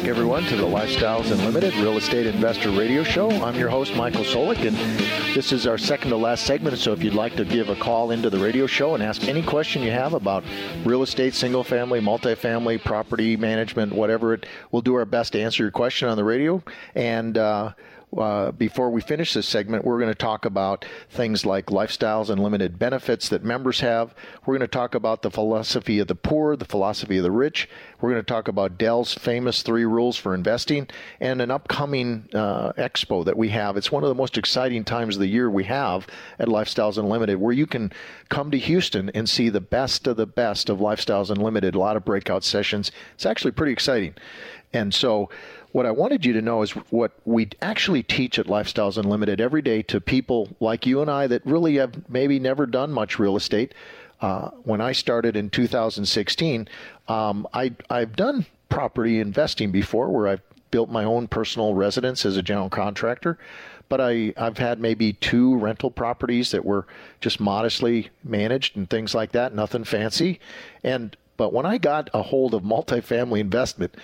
back, 0.01 0.09
everyone, 0.09 0.43
to 0.45 0.57
the 0.57 0.63
Lifestyles 0.63 1.31
Unlimited 1.31 1.75
Real 1.75 1.99
Estate 1.99 2.27
Investor 2.27 2.71
Radio 2.71 3.03
Show. 3.03 3.31
I'm 3.31 3.57
your 3.57 3.69
host, 3.69 3.95
Michael 3.95 4.25
Soulek, 4.25 4.67
and 4.67 4.75
this 5.35 5.53
is 5.53 5.67
our 5.67 5.77
second 5.77 6.11
to 6.11 6.17
last 6.17 6.47
segment. 6.47 6.79
So, 6.79 6.93
if 6.93 7.03
you'd 7.03 7.13
like 7.13 7.37
to 7.37 7.45
give 7.45 7.69
a 7.69 7.77
call 7.77 8.11
into 8.11 8.31
the 8.31 8.39
radio 8.39 8.67
show 8.67 8.95
and 8.95 9.03
ask 9.03 9.29
any 9.29 9.43
question 9.43 9.83
you 9.83 9.91
have 9.91 10.15
about 10.15 10.43
real 10.85 11.03
estate, 11.03 11.35
single 11.35 11.63
family, 11.63 12.01
multifamily, 12.01 12.83
property 12.83 13.37
management, 13.37 13.93
whatever 13.93 14.33
it, 14.33 14.47
we'll 14.71 14.83
do 14.83 14.95
our 14.95 15.05
best 15.05 15.33
to 15.35 15.41
answer 15.41 15.65
your 15.65 15.73
question 15.73 16.09
on 16.09 16.17
the 16.17 16.25
radio. 16.25 16.63
And 16.95 17.37
uh, 17.37 17.73
uh, 18.17 18.51
before 18.53 18.91
we 18.91 19.01
finish 19.01 19.35
this 19.35 19.49
segment, 19.49 19.85
we're 19.85 19.99
going 19.99 20.11
to 20.11 20.15
talk 20.15 20.45
about 20.45 20.85
things 21.09 21.47
like 21.47 21.67
Lifestyles 21.67 22.29
Unlimited 22.29 22.79
benefits 22.79 23.29
that 23.29 23.45
members 23.45 23.81
have. 23.81 24.15
We're 24.45 24.57
going 24.57 24.69
to 24.69 24.69
talk 24.69 24.95
about 24.95 25.23
the 25.23 25.31
philosophy 25.31 26.01
of 26.01 26.09
the 26.09 26.17
poor, 26.17 26.57
the 26.57 26.65
philosophy 26.65 27.19
of 27.19 27.23
the 27.23 27.31
rich. 27.31 27.69
We're 28.01 28.11
going 28.11 28.23
to 28.23 28.27
talk 28.27 28.49
about 28.49 28.79
Del's 28.79 29.15
famous 29.15 29.63
three 29.63 29.85
rules 29.85 30.17
for 30.17 30.35
investing 30.35 30.89
and 31.21 31.41
an 31.41 31.51
upcoming 31.51 32.29
uh, 32.35 32.73
expo 32.73 33.25
that 33.25 33.37
we 33.37 33.51
have. 33.51 33.77
It's 33.77 33.93
one 33.93 34.03
of 34.03 34.09
the 34.09 34.15
most 34.15 34.37
exciting 34.37 34.85
times 34.85 35.15
of 35.17 35.21
the 35.21 35.29
year 35.29 35.49
we 35.49 35.65
have 35.65 36.07
at 36.39 36.49
Lifestyles 36.49 36.99
Unlimited, 36.99 37.41
where 37.41 37.53
you 37.53 37.67
can 37.67 37.93
come 38.29 38.51
to 38.51 38.59
Houston 38.59 39.11
and 39.11 39.29
see 39.29 39.49
the 39.49 39.61
best 39.61 40.07
of 40.09 40.17
the 40.17 40.27
best 40.27 40.69
of 40.69 40.79
Lifestyles 40.79 41.31
Unlimited. 41.31 41.75
A 41.75 41.79
lot 41.79 41.97
of 41.97 42.05
breakout 42.05 42.43
sessions. 42.43 42.91
It's 43.15 43.27
actually 43.27 43.53
pretty 43.53 43.73
exciting. 43.73 44.15
And 44.73 44.95
so, 44.95 45.29
what 45.73 45.87
I 45.87 45.91
wanted 45.91 46.25
you 46.25 46.33
to 46.33 46.43
know 46.43 46.63
is 46.63 46.73
what 46.73 47.13
we 47.25 47.49
actually 47.63 48.03
teach 48.03 48.39
at 48.39 48.47
Lifestyles 48.47 48.97
Unlimited 48.97 49.41
every 49.41 49.63
day 49.63 49.83
to 49.83 50.01
people 50.01 50.49
like 50.61 50.87
you 50.87 51.01
and 51.01 51.11
I 51.11 51.27
that 51.29 51.45
really 51.47 51.77
have 51.77 52.09
maybe 52.11 52.39
never 52.39 52.67
done 52.67 52.93
much 52.93 53.19
real 53.19 53.37
estate. 53.37 53.75
Uh, 54.21 54.51
when 54.65 54.81
I 54.81 54.93
started 54.93 55.37
in 55.37 55.49
2016, 55.49 56.69
um, 57.09 57.47
I, 57.55 57.73
I've 57.89 58.17
done 58.17 58.47
property 58.69 59.21
investing 59.21 59.71
before 59.71 60.09
where 60.09 60.29
I've 60.29 60.43
built 60.71 60.91
my 60.91 61.05
own 61.05 61.29
personal 61.29 61.75
residence 61.75 62.25
as 62.25 62.37
a 62.37 62.43
general 62.43 62.69
contractor. 62.69 63.39
But 63.89 64.01
I, 64.01 64.33
I've 64.37 64.59
had 64.59 64.79
maybe 64.79 65.15
two 65.15 65.57
rental 65.57 65.91
properties 65.91 66.53
that 66.53 66.65
were 66.65 66.87
just 67.21 67.41
modestly 67.41 68.11
managed 68.23 68.77
and 68.77 68.89
things 68.89 69.15
like 69.15 69.33
that, 69.33 69.55
nothing 69.55 69.85
fancy. 69.85 70.39
And 70.85 71.17
but 71.37 71.53
when 71.53 71.67
I 71.67 71.79
got 71.79 72.11
a 72.13 72.23
hold 72.23 72.55
of 72.55 72.63
multifamily 72.63 73.41
investment, 73.41 73.97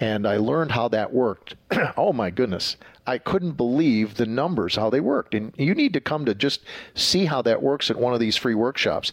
and 0.00 0.26
I 0.26 0.36
learned 0.36 0.72
how 0.72 0.88
that 0.88 1.12
worked. 1.12 1.54
oh 1.96 2.12
my 2.12 2.30
goodness. 2.30 2.76
I 3.06 3.18
couldn't 3.18 3.52
believe 3.52 4.14
the 4.14 4.26
numbers, 4.26 4.76
how 4.76 4.90
they 4.90 5.00
worked. 5.00 5.34
And 5.34 5.52
you 5.56 5.74
need 5.74 5.92
to 5.94 6.00
come 6.00 6.24
to 6.24 6.34
just 6.34 6.62
see 6.94 7.24
how 7.24 7.42
that 7.42 7.62
works 7.62 7.90
at 7.90 7.98
one 7.98 8.14
of 8.14 8.20
these 8.20 8.36
free 8.36 8.54
workshops. 8.54 9.12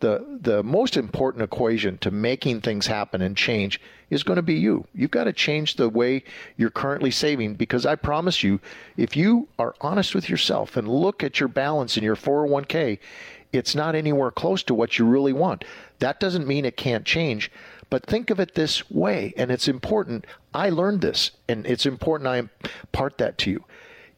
The, 0.00 0.38
the 0.42 0.62
most 0.62 0.96
important 0.96 1.42
equation 1.42 1.96
to 1.98 2.10
making 2.10 2.60
things 2.60 2.86
happen 2.86 3.22
and 3.22 3.34
change 3.34 3.80
is 4.10 4.22
going 4.22 4.36
to 4.36 4.42
be 4.42 4.54
you. 4.54 4.86
You've 4.94 5.10
got 5.10 5.24
to 5.24 5.32
change 5.32 5.76
the 5.76 5.88
way 5.88 6.22
you're 6.56 6.70
currently 6.70 7.10
saving 7.10 7.54
because 7.54 7.86
I 7.86 7.94
promise 7.94 8.42
you, 8.42 8.60
if 8.98 9.16
you 9.16 9.48
are 9.58 9.74
honest 9.80 10.14
with 10.14 10.28
yourself 10.28 10.76
and 10.76 10.86
look 10.86 11.24
at 11.24 11.40
your 11.40 11.48
balance 11.48 11.96
in 11.96 12.04
your 12.04 12.16
401k, 12.16 12.98
it's 13.52 13.74
not 13.74 13.94
anywhere 13.94 14.30
close 14.30 14.62
to 14.64 14.74
what 14.74 14.98
you 14.98 15.06
really 15.06 15.32
want. 15.32 15.64
That 15.98 16.20
doesn't 16.20 16.46
mean 16.46 16.64
it 16.64 16.76
can't 16.76 17.04
change, 17.04 17.50
but 17.88 18.04
think 18.04 18.30
of 18.30 18.40
it 18.40 18.54
this 18.54 18.90
way, 18.90 19.32
and 19.36 19.50
it's 19.50 19.68
important. 19.68 20.26
I 20.52 20.70
learned 20.70 21.00
this, 21.02 21.30
and 21.48 21.66
it's 21.66 21.86
important 21.86 22.28
I 22.28 22.38
impart 22.38 23.18
that 23.18 23.38
to 23.38 23.50
you. 23.50 23.64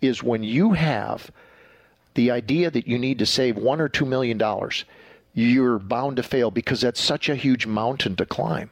Is 0.00 0.22
when 0.22 0.42
you 0.42 0.72
have 0.72 1.30
the 2.14 2.30
idea 2.30 2.70
that 2.70 2.86
you 2.86 2.98
need 2.98 3.18
to 3.18 3.26
save 3.26 3.56
one 3.56 3.80
or 3.80 3.88
two 3.88 4.06
million 4.06 4.38
dollars, 4.38 4.84
you're 5.34 5.78
bound 5.78 6.16
to 6.16 6.22
fail 6.22 6.50
because 6.50 6.80
that's 6.80 7.00
such 7.00 7.28
a 7.28 7.36
huge 7.36 7.66
mountain 7.66 8.16
to 8.16 8.26
climb. 8.26 8.70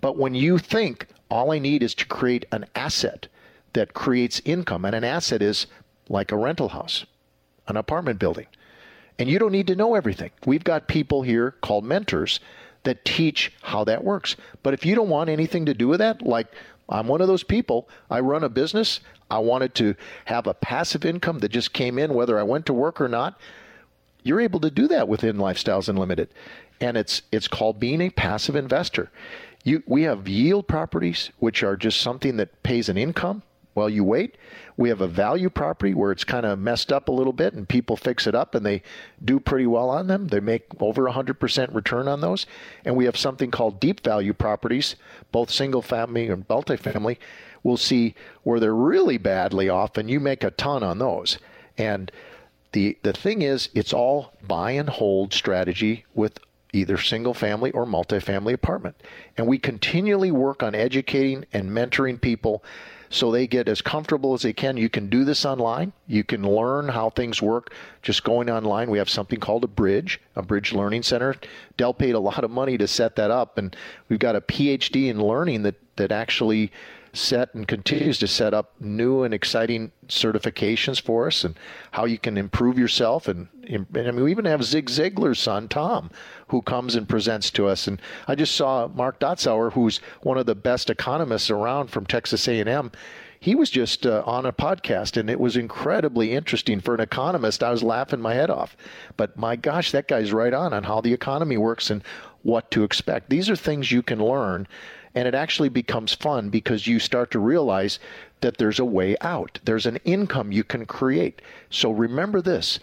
But 0.00 0.16
when 0.16 0.34
you 0.34 0.58
think 0.58 1.06
all 1.30 1.52
I 1.52 1.58
need 1.58 1.82
is 1.82 1.94
to 1.96 2.06
create 2.06 2.46
an 2.50 2.66
asset 2.74 3.28
that 3.74 3.94
creates 3.94 4.40
income, 4.44 4.84
and 4.84 4.94
an 4.94 5.04
asset 5.04 5.42
is 5.42 5.66
like 6.08 6.32
a 6.32 6.36
rental 6.36 6.70
house, 6.70 7.04
an 7.68 7.76
apartment 7.76 8.18
building, 8.18 8.46
and 9.18 9.28
you 9.28 9.38
don't 9.38 9.52
need 9.52 9.66
to 9.66 9.76
know 9.76 9.94
everything. 9.94 10.30
We've 10.46 10.64
got 10.64 10.88
people 10.88 11.22
here 11.22 11.52
called 11.60 11.84
mentors 11.84 12.40
that 12.84 13.04
teach 13.04 13.52
how 13.62 13.84
that 13.84 14.04
works. 14.04 14.36
But 14.62 14.74
if 14.74 14.86
you 14.86 14.94
don't 14.94 15.08
want 15.08 15.30
anything 15.30 15.66
to 15.66 15.74
do 15.74 15.88
with 15.88 15.98
that, 16.00 16.22
like 16.22 16.46
I'm 16.88 17.06
one 17.06 17.20
of 17.20 17.28
those 17.28 17.44
people, 17.44 17.88
I 18.10 18.20
run 18.20 18.44
a 18.44 18.48
business, 18.48 19.00
I 19.30 19.38
wanted 19.38 19.74
to 19.76 19.94
have 20.24 20.46
a 20.46 20.54
passive 20.54 21.04
income 21.04 21.38
that 21.38 21.50
just 21.50 21.72
came 21.72 21.98
in 21.98 22.14
whether 22.14 22.38
I 22.38 22.42
went 22.42 22.66
to 22.66 22.72
work 22.72 23.00
or 23.00 23.08
not. 23.08 23.38
You're 24.22 24.40
able 24.40 24.60
to 24.60 24.70
do 24.70 24.88
that 24.88 25.08
within 25.08 25.36
Lifestyles 25.36 25.88
Unlimited. 25.88 26.28
And 26.80 26.96
it's 26.96 27.22
it's 27.30 27.48
called 27.48 27.78
being 27.78 28.00
a 28.00 28.10
passive 28.10 28.56
investor. 28.56 29.10
You, 29.62 29.82
we 29.86 30.02
have 30.02 30.26
yield 30.26 30.66
properties, 30.66 31.30
which 31.38 31.62
are 31.62 31.76
just 31.76 32.00
something 32.00 32.38
that 32.38 32.62
pays 32.62 32.88
an 32.88 32.96
income 32.96 33.42
while 33.74 33.88
you 33.88 34.04
wait. 34.04 34.36
We 34.76 34.88
have 34.88 35.00
a 35.00 35.06
value 35.06 35.50
property 35.50 35.94
where 35.94 36.12
it's 36.12 36.24
kind 36.24 36.46
of 36.46 36.58
messed 36.58 36.92
up 36.92 37.08
a 37.08 37.12
little 37.12 37.32
bit 37.32 37.54
and 37.54 37.68
people 37.68 37.96
fix 37.96 38.26
it 38.26 38.34
up 38.34 38.54
and 38.54 38.64
they 38.64 38.82
do 39.24 39.38
pretty 39.38 39.66
well 39.66 39.90
on 39.90 40.06
them. 40.06 40.28
They 40.28 40.40
make 40.40 40.66
over 40.80 41.04
100% 41.04 41.74
return 41.74 42.08
on 42.08 42.20
those. 42.20 42.46
And 42.84 42.96
we 42.96 43.04
have 43.04 43.16
something 43.16 43.50
called 43.50 43.80
deep 43.80 44.02
value 44.02 44.32
properties, 44.32 44.96
both 45.32 45.50
single 45.50 45.82
family 45.82 46.28
and 46.28 46.46
multifamily. 46.48 47.18
We'll 47.62 47.76
see 47.76 48.14
where 48.42 48.58
they're 48.58 48.74
really 48.74 49.18
badly 49.18 49.68
off 49.68 49.96
and 49.96 50.10
you 50.10 50.18
make 50.18 50.42
a 50.42 50.50
ton 50.50 50.82
on 50.82 50.98
those. 50.98 51.38
And 51.76 52.10
the 52.72 52.96
the 53.02 53.12
thing 53.12 53.42
is 53.42 53.68
it's 53.74 53.92
all 53.92 54.32
buy 54.46 54.72
and 54.72 54.88
hold 54.88 55.34
strategy 55.34 56.04
with 56.14 56.38
either 56.72 56.98
single 56.98 57.34
family 57.34 57.70
or 57.72 57.84
multifamily 57.84 58.52
apartment. 58.52 58.96
And 59.36 59.46
we 59.46 59.58
continually 59.58 60.30
work 60.30 60.62
on 60.62 60.74
educating 60.74 61.44
and 61.52 61.70
mentoring 61.70 62.20
people 62.20 62.62
so 63.10 63.30
they 63.30 63.46
get 63.48 63.68
as 63.68 63.82
comfortable 63.82 64.34
as 64.34 64.42
they 64.42 64.52
can. 64.52 64.76
You 64.76 64.88
can 64.88 65.10
do 65.10 65.24
this 65.24 65.44
online. 65.44 65.92
You 66.06 66.22
can 66.22 66.42
learn 66.42 66.88
how 66.88 67.10
things 67.10 67.42
work 67.42 67.74
just 68.02 68.22
going 68.22 68.48
online. 68.48 68.88
We 68.88 68.98
have 68.98 69.10
something 69.10 69.40
called 69.40 69.64
a 69.64 69.68
bridge, 69.68 70.20
a 70.36 70.42
bridge 70.42 70.72
learning 70.72 71.02
center. 71.02 71.34
Del 71.76 71.92
paid 71.92 72.14
a 72.14 72.20
lot 72.20 72.44
of 72.44 72.52
money 72.52 72.78
to 72.78 72.86
set 72.86 73.16
that 73.16 73.32
up, 73.32 73.58
and 73.58 73.76
we've 74.08 74.20
got 74.20 74.36
a 74.36 74.40
PhD 74.40 75.08
in 75.08 75.20
learning 75.20 75.64
that 75.64 75.74
that 75.96 76.12
actually 76.12 76.72
set 77.12 77.54
and 77.54 77.66
continues 77.66 78.18
to 78.18 78.26
set 78.26 78.54
up 78.54 78.72
new 78.80 79.22
and 79.22 79.34
exciting 79.34 79.92
certifications 80.08 81.00
for 81.00 81.26
us 81.26 81.44
and 81.44 81.58
how 81.92 82.04
you 82.04 82.18
can 82.18 82.36
improve 82.36 82.78
yourself. 82.78 83.28
And, 83.28 83.48
and 83.68 83.86
I 83.94 84.10
mean, 84.10 84.24
we 84.24 84.30
even 84.30 84.44
have 84.44 84.62
Zig 84.62 84.86
Ziglar's 84.86 85.38
son, 85.38 85.68
Tom, 85.68 86.10
who 86.48 86.62
comes 86.62 86.94
and 86.94 87.08
presents 87.08 87.50
to 87.52 87.66
us. 87.66 87.86
And 87.86 88.00
I 88.28 88.34
just 88.34 88.54
saw 88.54 88.88
Mark 88.88 89.18
Dotzour, 89.18 89.72
who's 89.72 89.98
one 90.22 90.38
of 90.38 90.46
the 90.46 90.54
best 90.54 90.90
economists 90.90 91.50
around 91.50 91.88
from 91.88 92.06
Texas 92.06 92.46
A&M. 92.46 92.92
He 93.42 93.54
was 93.54 93.70
just 93.70 94.04
uh, 94.04 94.22
on 94.26 94.44
a 94.44 94.52
podcast, 94.52 95.16
and 95.16 95.30
it 95.30 95.40
was 95.40 95.56
incredibly 95.56 96.32
interesting 96.32 96.78
for 96.78 96.94
an 96.94 97.00
economist. 97.00 97.62
I 97.62 97.70
was 97.70 97.82
laughing 97.82 98.20
my 98.20 98.34
head 98.34 98.50
off, 98.50 98.76
but 99.16 99.38
my 99.38 99.56
gosh, 99.56 99.92
that 99.92 100.08
guy's 100.08 100.30
right 100.30 100.52
on 100.52 100.74
on 100.74 100.84
how 100.84 101.00
the 101.00 101.14
economy 101.14 101.56
works 101.56 101.88
and 101.88 102.04
what 102.42 102.70
to 102.72 102.84
expect. 102.84 103.30
These 103.30 103.48
are 103.48 103.56
things 103.56 103.90
you 103.90 104.02
can 104.02 104.22
learn, 104.22 104.68
and 105.14 105.26
it 105.26 105.34
actually 105.34 105.68
becomes 105.68 106.14
fun 106.14 106.50
because 106.50 106.86
you 106.86 106.98
start 106.98 107.30
to 107.32 107.38
realize 107.38 107.98
that 108.40 108.58
there's 108.58 108.78
a 108.78 108.84
way 108.84 109.16
out. 109.20 109.58
There's 109.64 109.86
an 109.86 109.96
income 110.04 110.52
you 110.52 110.64
can 110.64 110.86
create. 110.86 111.42
So 111.68 111.90
remember 111.90 112.40
this 112.40 112.78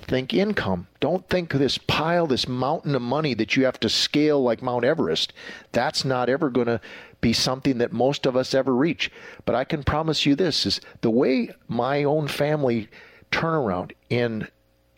think 0.00 0.32
income. 0.32 0.86
Don't 1.00 1.28
think 1.28 1.52
this 1.52 1.76
pile, 1.76 2.26
this 2.26 2.46
mountain 2.46 2.94
of 2.94 3.02
money 3.02 3.34
that 3.34 3.56
you 3.56 3.64
have 3.64 3.80
to 3.80 3.88
scale 3.88 4.42
like 4.42 4.62
Mount 4.62 4.84
Everest. 4.84 5.32
That's 5.72 6.04
not 6.04 6.28
ever 6.28 6.50
going 6.50 6.68
to 6.68 6.80
be 7.20 7.32
something 7.32 7.78
that 7.78 7.92
most 7.92 8.26
of 8.26 8.36
us 8.36 8.54
ever 8.54 8.74
reach. 8.74 9.10
But 9.44 9.54
I 9.54 9.64
can 9.64 9.82
promise 9.82 10.24
you 10.24 10.34
this 10.34 10.66
is 10.66 10.80
the 11.00 11.10
way 11.10 11.50
my 11.66 12.04
own 12.04 12.28
family 12.28 12.88
turnaround 13.30 13.92
in 14.08 14.48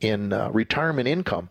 in 0.00 0.32
uh, 0.32 0.48
retirement 0.50 1.06
income 1.06 1.50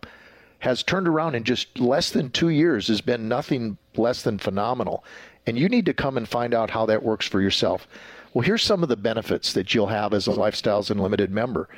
has 0.60 0.82
turned 0.82 1.06
around 1.06 1.36
in 1.36 1.44
just 1.44 1.78
less 1.78 2.10
than 2.10 2.30
2 2.30 2.48
years 2.48 2.88
has 2.88 3.00
been 3.00 3.28
nothing 3.28 3.78
less 3.96 4.22
than 4.22 4.38
phenomenal. 4.38 5.04
And 5.46 5.58
you 5.58 5.68
need 5.68 5.86
to 5.86 5.94
come 5.94 6.16
and 6.16 6.28
find 6.28 6.54
out 6.54 6.70
how 6.70 6.86
that 6.86 7.02
works 7.02 7.26
for 7.26 7.40
yourself. 7.40 7.88
Well, 8.32 8.42
here's 8.42 8.62
some 8.62 8.82
of 8.82 8.88
the 8.88 8.96
benefits 8.96 9.52
that 9.52 9.74
you'll 9.74 9.88
have 9.88 10.14
as 10.14 10.28
a 10.28 10.32
Lifestyles 10.32 10.90
Unlimited 10.90 11.30
member. 11.30 11.68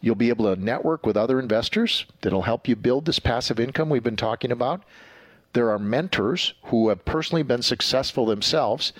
You'll 0.00 0.16
be 0.16 0.28
able 0.28 0.54
to 0.54 0.60
network 0.60 1.06
with 1.06 1.16
other 1.16 1.38
investors 1.38 2.04
that'll 2.20 2.42
help 2.42 2.68
you 2.68 2.76
build 2.76 3.04
this 3.04 3.18
passive 3.18 3.60
income 3.60 3.88
we've 3.88 4.02
been 4.02 4.16
talking 4.16 4.50
about. 4.50 4.82
There 5.52 5.70
are 5.70 5.78
mentors 5.78 6.54
who 6.64 6.88
have 6.88 7.04
personally 7.04 7.44
been 7.44 7.62
successful 7.62 8.26
themselves. 8.26 8.92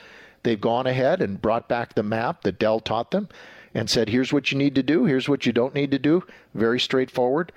They've 0.45 0.61
gone 0.61 0.87
ahead 0.87 1.21
and 1.21 1.43
brought 1.43 1.69
back 1.69 1.95
the 1.95 2.03
map 2.03 2.43
that 2.43 2.59
Del 2.59 2.79
taught 2.79 3.11
them 3.11 3.29
and 3.75 3.91
said, 3.91 4.09
here's 4.09 4.33
what 4.33 4.53
you 4.53 4.59
need 4.59 4.77
to 4.77 4.83
do, 4.83 5.05
here's 5.05 5.29
what 5.29 5.47
you 5.47 5.53
don't 5.53 5.75
need 5.75 5.91
to 5.91 5.99
do. 5.99 6.23
Very 6.55 6.79
straightforward. 6.79 7.51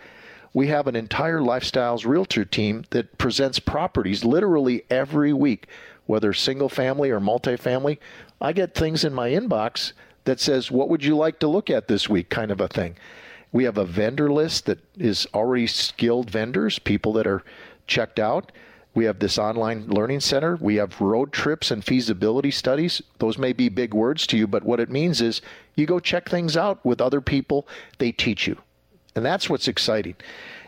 We 0.58 0.70
have 0.70 0.88
an 0.88 0.96
entire 0.96 1.40
Lifestyles 1.40 2.04
Realtor 2.04 2.44
team 2.44 2.86
that 2.90 3.20
presents 3.20 3.60
properties 3.60 4.26
literally 4.26 4.86
every 4.90 5.32
week, 5.32 5.68
whether 6.08 6.34
single 6.34 6.68
family 6.68 7.12
or 7.12 7.20
multifamily. 7.20 8.00
I 8.42 8.54
get 8.54 8.74
things 8.74 9.04
in 9.04 9.14
my 9.14 9.30
inbox 9.30 9.94
that 10.24 10.40
says, 10.40 10.72
What 10.72 10.90
would 10.90 11.04
you 11.04 11.16
like 11.16 11.38
to 11.42 11.48
look 11.48 11.70
at 11.70 11.88
this 11.88 12.10
week? 12.10 12.32
kind 12.32 12.50
of 12.50 12.60
a 12.60 12.68
thing. 12.68 12.96
We 13.52 13.66
have 13.66 13.78
a 13.78 13.86
vendor 13.86 14.32
list 14.32 14.66
that 14.66 14.80
is 14.98 15.28
already 15.32 15.68
skilled 15.68 16.32
vendors, 16.32 16.80
people 16.80 17.14
that 17.14 17.28
are 17.28 17.44
checked 17.86 18.18
out. 18.18 18.52
We 18.96 19.06
have 19.06 19.20
this 19.20 19.38
online 19.38 19.86
learning 19.86 20.22
center. 20.22 20.56
We 20.56 20.78
have 20.78 21.00
road 21.00 21.32
trips 21.32 21.70
and 21.70 21.86
feasibility 21.86 22.50
studies. 22.50 23.00
Those 23.20 23.38
may 23.38 23.54
be 23.54 23.70
big 23.70 23.94
words 23.94 24.26
to 24.26 24.38
you, 24.38 24.48
but 24.48 24.64
what 24.64 24.80
it 24.80 24.90
means 24.90 25.22
is 25.22 25.40
you 25.76 25.86
go 25.86 26.00
check 26.00 26.28
things 26.28 26.58
out 26.58 26.84
with 26.84 27.00
other 27.00 27.22
people, 27.22 27.68
they 28.00 28.12
teach 28.12 28.48
you. 28.48 28.58
And 29.18 29.26
that's 29.26 29.50
what's 29.50 29.68
exciting. 29.68 30.16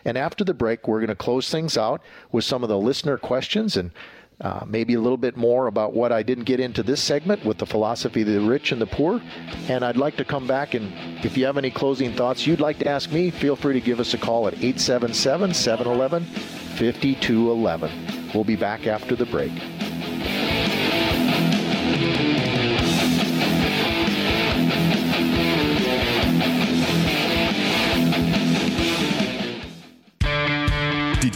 And 0.04 0.18
after 0.18 0.44
the 0.44 0.54
break, 0.54 0.88
we're 0.88 1.00
going 1.00 1.10
to 1.10 1.16
close 1.16 1.50
things 1.50 1.78
out 1.78 2.02
with 2.32 2.44
some 2.44 2.64
of 2.64 2.70
the 2.70 2.78
listener 2.78 3.18
questions 3.18 3.78
and 3.78 3.92
uh, 4.42 4.64
maybe 4.66 4.94
a 4.94 5.00
little 5.00 5.18
bit 5.18 5.38
more 5.38 5.68
about 5.68 5.94
what 5.94 6.12
I 6.12 6.24
didn't 6.24 6.46
get 6.46 6.60
into 6.60 6.82
this 6.82 7.02
segment 7.02 7.46
with 7.46 7.58
the 7.58 7.66
philosophy 7.66 8.22
of 8.22 8.28
the 8.28 8.40
rich 8.40 8.72
and 8.72 8.82
the 8.82 8.88
poor. 8.88 9.22
And 9.68 9.84
I'd 9.84 9.98
like 9.98 10.16
to 10.18 10.26
come 10.26 10.48
back 10.48 10.74
and 10.74 10.92
if 11.26 11.38
you 11.38 11.46
have 11.46 11.58
any 11.58 11.70
closing 11.70 12.16
thoughts 12.16 12.48
you'd 12.48 12.62
like 12.62 12.80
to 12.80 12.88
ask 12.88 13.12
me, 13.12 13.30
feel 13.30 13.56
free 13.56 13.74
to 13.74 13.82
give 13.82 14.00
us 14.00 14.14
a 14.14 14.18
call 14.18 14.48
at 14.48 14.54
877 14.54 15.54
711 15.54 16.24
5211. 16.24 18.32
We'll 18.34 18.46
be 18.46 18.56
back 18.56 18.88
after 18.88 19.16
the 19.16 19.26
break. 19.26 19.52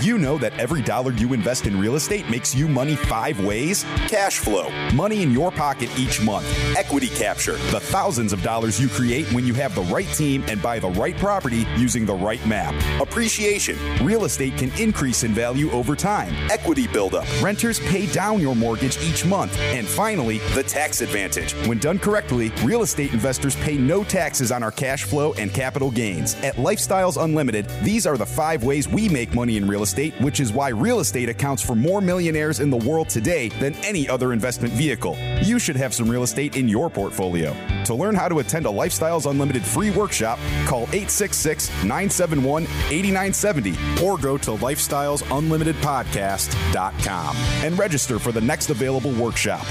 You 0.03 0.17
know 0.17 0.37
that 0.37 0.57
every 0.57 0.81
dollar 0.81 1.11
you 1.11 1.33
invest 1.33 1.67
in 1.67 1.79
real 1.79 1.95
estate 1.95 2.29
makes 2.29 2.55
you 2.55 2.67
money 2.67 2.95
five 2.95 3.39
ways? 3.45 3.83
Cash 4.07 4.39
flow, 4.39 4.69
money 4.93 5.21
in 5.21 5.31
your 5.31 5.51
pocket 5.51 5.89
each 5.99 6.21
month. 6.21 6.45
Equity 6.75 7.09
capture, 7.09 7.57
the 7.71 7.79
thousands 7.79 8.33
of 8.33 8.41
dollars 8.41 8.79
you 8.79 8.87
create 8.87 9.31
when 9.33 9.45
you 9.45 9.53
have 9.53 9.75
the 9.75 9.81
right 9.83 10.07
team 10.07 10.43
and 10.47 10.61
buy 10.61 10.79
the 10.79 10.89
right 10.89 11.15
property 11.17 11.67
using 11.75 12.05
the 12.05 12.13
right 12.13 12.43
map. 12.47 12.73
Appreciation, 13.01 13.77
real 14.03 14.25
estate 14.25 14.57
can 14.57 14.71
increase 14.79 15.23
in 15.23 15.31
value 15.33 15.69
over 15.71 15.95
time. 15.95 16.33
Equity 16.49 16.87
buildup, 16.87 17.27
renters 17.41 17.79
pay 17.81 18.07
down 18.07 18.39
your 18.39 18.55
mortgage 18.55 18.97
each 19.03 19.25
month. 19.25 19.57
And 19.59 19.85
finally, 19.85 20.39
the 20.55 20.63
tax 20.63 21.01
advantage. 21.01 21.53
When 21.67 21.77
done 21.77 21.99
correctly, 21.99 22.51
real 22.63 22.81
estate 22.81 23.13
investors 23.13 23.55
pay 23.57 23.77
no 23.77 24.03
taxes 24.03 24.51
on 24.51 24.63
our 24.63 24.71
cash 24.71 25.03
flow 25.03 25.33
and 25.33 25.53
capital 25.53 25.91
gains. 25.91 26.35
At 26.35 26.55
Lifestyles 26.55 27.21
Unlimited, 27.21 27.69
these 27.83 28.07
are 28.07 28.17
the 28.17 28.25
five 28.25 28.63
ways 28.63 28.87
we 28.87 29.07
make 29.07 29.35
money 29.35 29.57
in 29.57 29.67
real 29.67 29.83
real 29.83 29.83
estate, 29.93 30.19
which 30.19 30.39
is 30.39 30.51
why 30.51 30.69
real 30.69 31.01
estate 31.01 31.29
accounts 31.29 31.61
for 31.61 31.75
more 31.75 32.01
millionaires 32.01 32.59
in 32.59 32.71
the 32.71 32.77
world 32.77 33.09
today 33.09 33.49
than 33.59 33.75
any 33.85 34.09
other 34.09 34.33
investment 34.33 34.73
vehicle. 34.73 35.15
You 35.43 35.59
should 35.59 35.75
have 35.75 35.93
some 35.93 36.09
real 36.09 36.23
estate 36.23 36.55
in 36.55 36.67
your 36.67 36.89
portfolio. 36.89 37.55
To 37.85 37.93
learn 37.93 38.15
how 38.15 38.27
to 38.27 38.39
attend 38.39 38.65
a 38.65 38.69
Lifestyles 38.69 39.29
Unlimited 39.29 39.63
free 39.63 39.91
workshop, 39.91 40.39
call 40.65 40.85
866 40.93 41.69
971 41.83 42.63
8970 42.63 43.75
or 44.03 44.17
go 44.17 44.35
to 44.39 44.49
lifestylesunlimitedpodcast.com 44.51 47.35
and 47.35 47.77
register 47.77 48.17
for 48.17 48.31
the 48.31 48.41
next 48.41 48.71
available 48.71 49.11
workshop. 49.11 49.63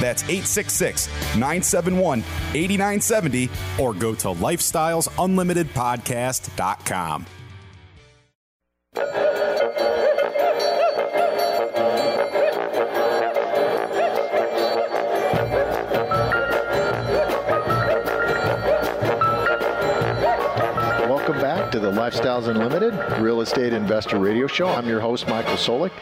That's 0.00 0.22
866 0.24 1.08
971 1.34 2.20
8970 2.20 3.50
or 3.80 3.94
go 3.94 4.14
to 4.14 4.28
lifestylesunlimitedpodcast.com. 4.28 7.26
the 21.84 21.90
Lifestyles 21.90 22.48
Unlimited 22.48 22.94
Real 23.20 23.42
Estate 23.42 23.74
Investor 23.74 24.18
Radio 24.18 24.46
Show. 24.46 24.68
I'm 24.68 24.88
your 24.88 25.00
host, 25.00 25.28
Michael 25.28 25.56
Soulek. 25.56 25.92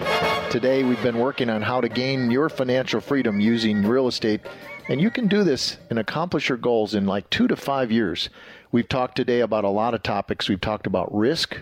Today, 0.49 0.85
we've 0.85 1.03
been 1.03 1.18
working 1.18 1.51
on 1.51 1.61
how 1.61 1.81
to 1.81 1.88
gain 1.88 2.31
your 2.31 2.49
financial 2.49 3.01
freedom 3.01 3.40
using 3.40 3.85
real 3.85 4.07
estate, 4.07 4.42
and 4.88 5.01
you 5.01 5.11
can 5.11 5.27
do 5.27 5.42
this 5.42 5.79
and 5.90 5.99
accomplish 5.99 6.49
your 6.49 6.59
goals 6.59 6.95
in 6.95 7.05
like 7.07 7.29
two 7.31 7.49
to 7.49 7.57
five 7.57 7.90
years. 7.90 8.31
We've 8.71 8.88
talked 8.88 9.16
today 9.16 9.40
about 9.40 9.64
a 9.64 9.71
lot 9.71 9.92
of 9.92 10.05
topics. 10.05 10.49
We've 10.49 10.61
talked 10.61 10.87
about 10.87 11.12
risk, 11.12 11.59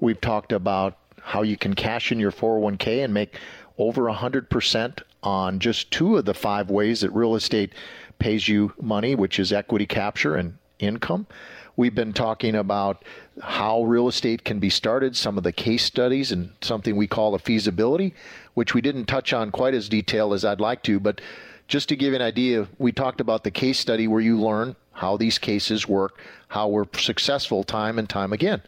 we've 0.00 0.20
talked 0.20 0.50
about 0.50 0.98
how 1.22 1.42
you 1.42 1.56
can 1.56 1.74
cash 1.74 2.10
in 2.10 2.18
your 2.18 2.32
401k 2.32 3.04
and 3.04 3.14
make 3.14 3.38
over 3.78 4.02
100% 4.02 5.02
on 5.22 5.60
just 5.60 5.92
two 5.92 6.16
of 6.16 6.24
the 6.24 6.34
five 6.34 6.70
ways 6.70 7.02
that 7.02 7.10
real 7.12 7.36
estate 7.36 7.72
pays 8.18 8.48
you 8.48 8.72
money, 8.82 9.14
which 9.14 9.38
is 9.38 9.52
equity 9.52 9.86
capture 9.86 10.34
and 10.34 10.58
income. 10.80 11.28
We've 11.76 11.94
been 11.94 12.12
talking 12.12 12.54
about 12.54 13.04
how 13.42 13.82
real 13.82 14.06
estate 14.06 14.44
can 14.44 14.60
be 14.60 14.70
started, 14.70 15.16
some 15.16 15.36
of 15.36 15.42
the 15.42 15.52
case 15.52 15.82
studies, 15.82 16.30
and 16.30 16.50
something 16.60 16.94
we 16.94 17.08
call 17.08 17.34
a 17.34 17.38
feasibility, 17.40 18.14
which 18.54 18.74
we 18.74 18.80
didn't 18.80 19.06
touch 19.06 19.32
on 19.32 19.50
quite 19.50 19.74
as 19.74 19.88
detailed 19.88 20.34
as 20.34 20.44
I'd 20.44 20.60
like 20.60 20.84
to. 20.84 21.00
But 21.00 21.20
just 21.66 21.88
to 21.88 21.96
give 21.96 22.10
you 22.10 22.16
an 22.16 22.22
idea, 22.22 22.68
we 22.78 22.92
talked 22.92 23.20
about 23.20 23.42
the 23.42 23.50
case 23.50 23.80
study 23.80 24.06
where 24.06 24.20
you 24.20 24.40
learn 24.40 24.76
how 24.92 25.16
these 25.16 25.38
cases 25.38 25.88
work, 25.88 26.20
how 26.48 26.68
we're 26.68 26.86
successful 26.96 27.64
time 27.64 27.98
and 27.98 28.08
time 28.08 28.32
again. 28.32 28.62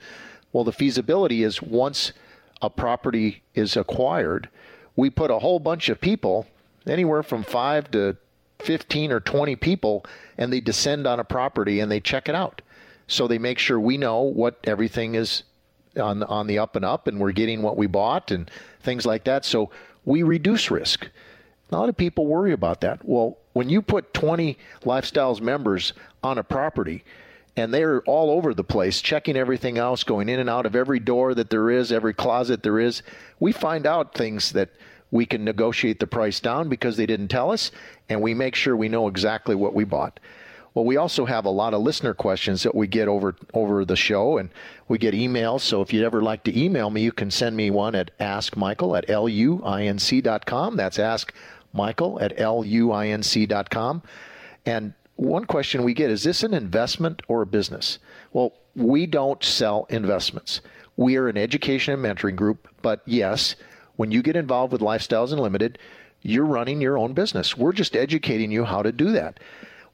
Well, 0.53 0.65
the 0.65 0.73
feasibility 0.73 1.45
is 1.45 1.63
once 1.63 2.13
a 2.61 2.71
property 2.71 3.43
is 3.55 3.77
acquired, 3.77 4.49
we 4.97 5.11
put 5.11 5.31
a 5.31 5.39
whole 5.39 5.61
bunch 5.61 5.89
of 5.89 6.01
people, 6.01 6.47
anywhere 6.87 7.23
from 7.23 7.45
five 7.45 7.91
to 7.93 8.17
15 8.61 9.13
or 9.13 9.21
20 9.21 9.55
people, 9.57 10.05
and 10.39 10.53
they 10.53 10.61
descend 10.61 11.07
on 11.07 11.21
a 11.21 11.25
property 11.25 11.79
and 11.79 11.93
they 11.93 12.01
check 12.01 12.29
it 12.29 12.35
out. 12.35 12.63
So 13.09 13.29
they 13.29 13.39
make 13.39 13.59
sure 13.59 13.79
we 13.79 13.97
know 13.97 14.23
what 14.23 14.59
everything 14.65 15.15
is 15.15 15.45
on 15.97 16.23
on 16.25 16.47
the 16.47 16.59
up 16.59 16.77
and 16.77 16.85
up, 16.85 17.07
and 17.07 17.21
we're 17.21 17.33
getting 17.33 17.63
what 17.63 17.77
we 17.77 17.87
bought 17.87 18.31
and 18.31 18.51
things 18.81 19.07
like 19.07 19.25
that. 19.25 19.45
So 19.45 19.71
we 20.05 20.23
reduce 20.23 20.71
risk. 20.71 21.09
A 21.71 21.77
lot 21.77 21.89
of 21.89 21.97
people 21.97 22.27
worry 22.27 22.53
about 22.53 22.81
that. 22.83 23.05
Well, 23.05 23.39
when 23.53 23.69
you 23.69 23.83
put 23.83 24.15
20 24.15 24.57
lifestyles 24.85 25.41
members 25.41 25.93
on 26.23 26.39
a 26.39 26.45
property 26.45 27.05
and 27.57 27.73
they're 27.73 28.03
all 28.03 28.31
over 28.31 28.53
the 28.55 28.63
place 28.63 29.01
checking 29.01 29.37
everything 29.37 29.79
else 29.79 30.05
going 30.05 30.29
in 30.29 30.39
and 30.39 30.51
out 30.51 30.67
of 30.67 30.77
every 30.77 31.01
door 31.01 31.35
that 31.35 31.51
there 31.51 31.71
is 31.71 31.91
every 31.91 32.13
closet 32.13 32.63
there 32.63 32.79
is 32.79 33.03
we 33.41 33.51
find 33.51 33.87
out 33.87 34.15
things 34.15 34.53
that 34.53 34.69
we 35.11 35.25
can 35.25 35.43
negotiate 35.45 35.99
the 35.99 36.07
price 36.07 36.39
down 36.39 36.69
because 36.69 36.97
they 36.97 37.07
didn't 37.07 37.29
tell 37.29 37.51
us 37.51 37.71
and 38.09 38.21
we 38.21 38.35
make 38.35 38.55
sure 38.55 38.77
we 38.77 38.89
know 38.89 39.09
exactly 39.09 39.55
what 39.55 39.75
we 39.75 39.85
bought 39.85 40.21
well, 40.77 40.85
we 40.85 40.99
also 40.99 41.25
have 41.25 41.47
a 41.47 41.51
lot 41.51 41.73
of 41.73 41.81
listener 41.81 42.13
questions 42.13 42.63
that 42.63 42.75
we 42.75 42.87
get 42.87 43.09
over 43.09 43.35
over 43.55 43.87
the 43.87 43.97
show, 43.97 44.37
and 44.37 44.51
we 44.89 44.99
get 44.99 45.15
emails. 45.15 45.63
So 45.63 45.81
if 45.81 45.91
you'd 45.91 46.05
ever 46.05 46.21
like 46.21 46.45
to 46.45 46.57
email 46.57 46.91
me, 46.91 47.01
you 47.01 47.13
can 47.13 47.31
send 47.31 47.57
me 47.57 47.71
one 47.71 47.95
at 47.95 48.11
askmichael 48.19 48.99
at 48.99 49.09
luinc.com. 49.09 50.77
That's 50.77 50.99
askmichael 50.99 52.21
at 52.21 52.37
luinc.com. 52.37 54.03
And 54.67 54.93
one 55.15 55.47
question 55.47 55.83
we 55.83 55.95
get 55.95 56.11
is 56.11 56.25
this 56.25 56.43
an 56.43 56.53
investment 56.53 57.23
or 57.27 57.41
a 57.41 57.47
business? 57.47 57.99
Well, 58.35 58.53
we 58.75 59.07
don't 59.07 59.43
sell 59.43 59.87
investments. 59.89 60.61
We 60.99 61.17
are 61.17 61.29
an 61.29 61.39
education 61.39 61.95
and 61.95 62.05
mentoring 62.05 62.37
group, 62.37 62.69
but 62.83 63.01
yes, 63.07 63.57
When 63.97 64.11
you 64.11 64.21
get 64.21 64.37
involved 64.37 64.73
with 64.73 64.83
Lifestyles 64.83 65.33
Unlimited, 65.33 65.79
you're 66.21 66.45
running 66.45 66.83
your 66.83 66.99
own 66.99 67.15
business. 67.15 67.57
We're 67.57 67.73
just 67.73 67.97
educating 67.97 68.53
you 68.53 68.65
how 68.65 68.83
to 68.83 68.93
do 68.93 69.13
that. 69.13 69.41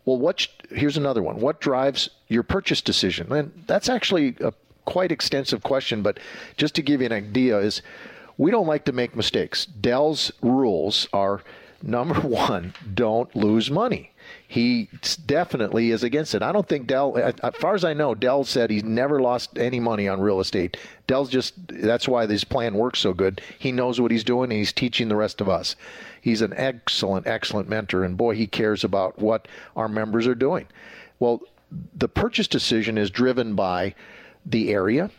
Well, 0.04 0.18
what? 0.18 0.46
Here's 0.70 0.96
another 0.96 1.22
one. 1.22 1.40
What 1.40 1.60
drives 1.60 2.10
your 2.28 2.42
purchase 2.42 2.80
decision? 2.80 3.32
And 3.32 3.64
that's 3.66 3.88
actually 3.88 4.36
a 4.40 4.52
quite 4.84 5.12
extensive 5.12 5.62
question, 5.62 6.02
but 6.02 6.18
just 6.56 6.74
to 6.74 6.82
give 6.82 7.00
you 7.00 7.06
an 7.06 7.12
idea, 7.12 7.58
is 7.58 7.82
we 8.38 8.50
don't 8.50 8.66
like 8.66 8.84
to 8.86 8.92
make 8.92 9.14
mistakes. 9.14 9.66
Del's 9.66 10.32
rules 10.42 11.08
are 11.12 11.42
number 11.82 12.20
one, 12.20 12.74
don't 12.94 13.34
lose 13.36 13.70
money. 13.70 14.11
He 14.46 14.88
definitely 15.26 15.90
is 15.90 16.02
against 16.02 16.34
it. 16.34 16.42
I 16.42 16.52
don't 16.52 16.68
think 16.68 16.86
Del, 16.86 17.16
as 17.16 17.54
far 17.54 17.74
as 17.74 17.84
I 17.84 17.94
know, 17.94 18.14
Del 18.14 18.44
said 18.44 18.70
he's 18.70 18.84
never 18.84 19.20
lost 19.20 19.58
any 19.58 19.80
money 19.80 20.08
on 20.08 20.20
real 20.20 20.40
estate. 20.40 20.76
Del's 21.06 21.30
just, 21.30 21.54
that's 21.68 22.06
why 22.06 22.26
this 22.26 22.44
plan 22.44 22.74
works 22.74 22.98
so 22.98 23.12
good. 23.14 23.40
He 23.58 23.72
knows 23.72 24.00
what 24.00 24.10
he's 24.10 24.24
doing 24.24 24.50
and 24.50 24.58
he's 24.58 24.72
teaching 24.72 25.08
the 25.08 25.16
rest 25.16 25.40
of 25.40 25.48
us. 25.48 25.74
He's 26.20 26.42
an 26.42 26.52
excellent, 26.56 27.26
excellent 27.26 27.68
mentor, 27.68 28.04
and 28.04 28.16
boy, 28.16 28.34
he 28.34 28.46
cares 28.46 28.84
about 28.84 29.18
what 29.18 29.48
our 29.74 29.88
members 29.88 30.26
are 30.26 30.34
doing. 30.34 30.66
Well, 31.18 31.40
the 31.96 32.08
purchase 32.08 32.46
decision 32.46 32.98
is 32.98 33.10
driven 33.10 33.54
by 33.54 33.94
the 34.44 34.70
area, 34.72 35.10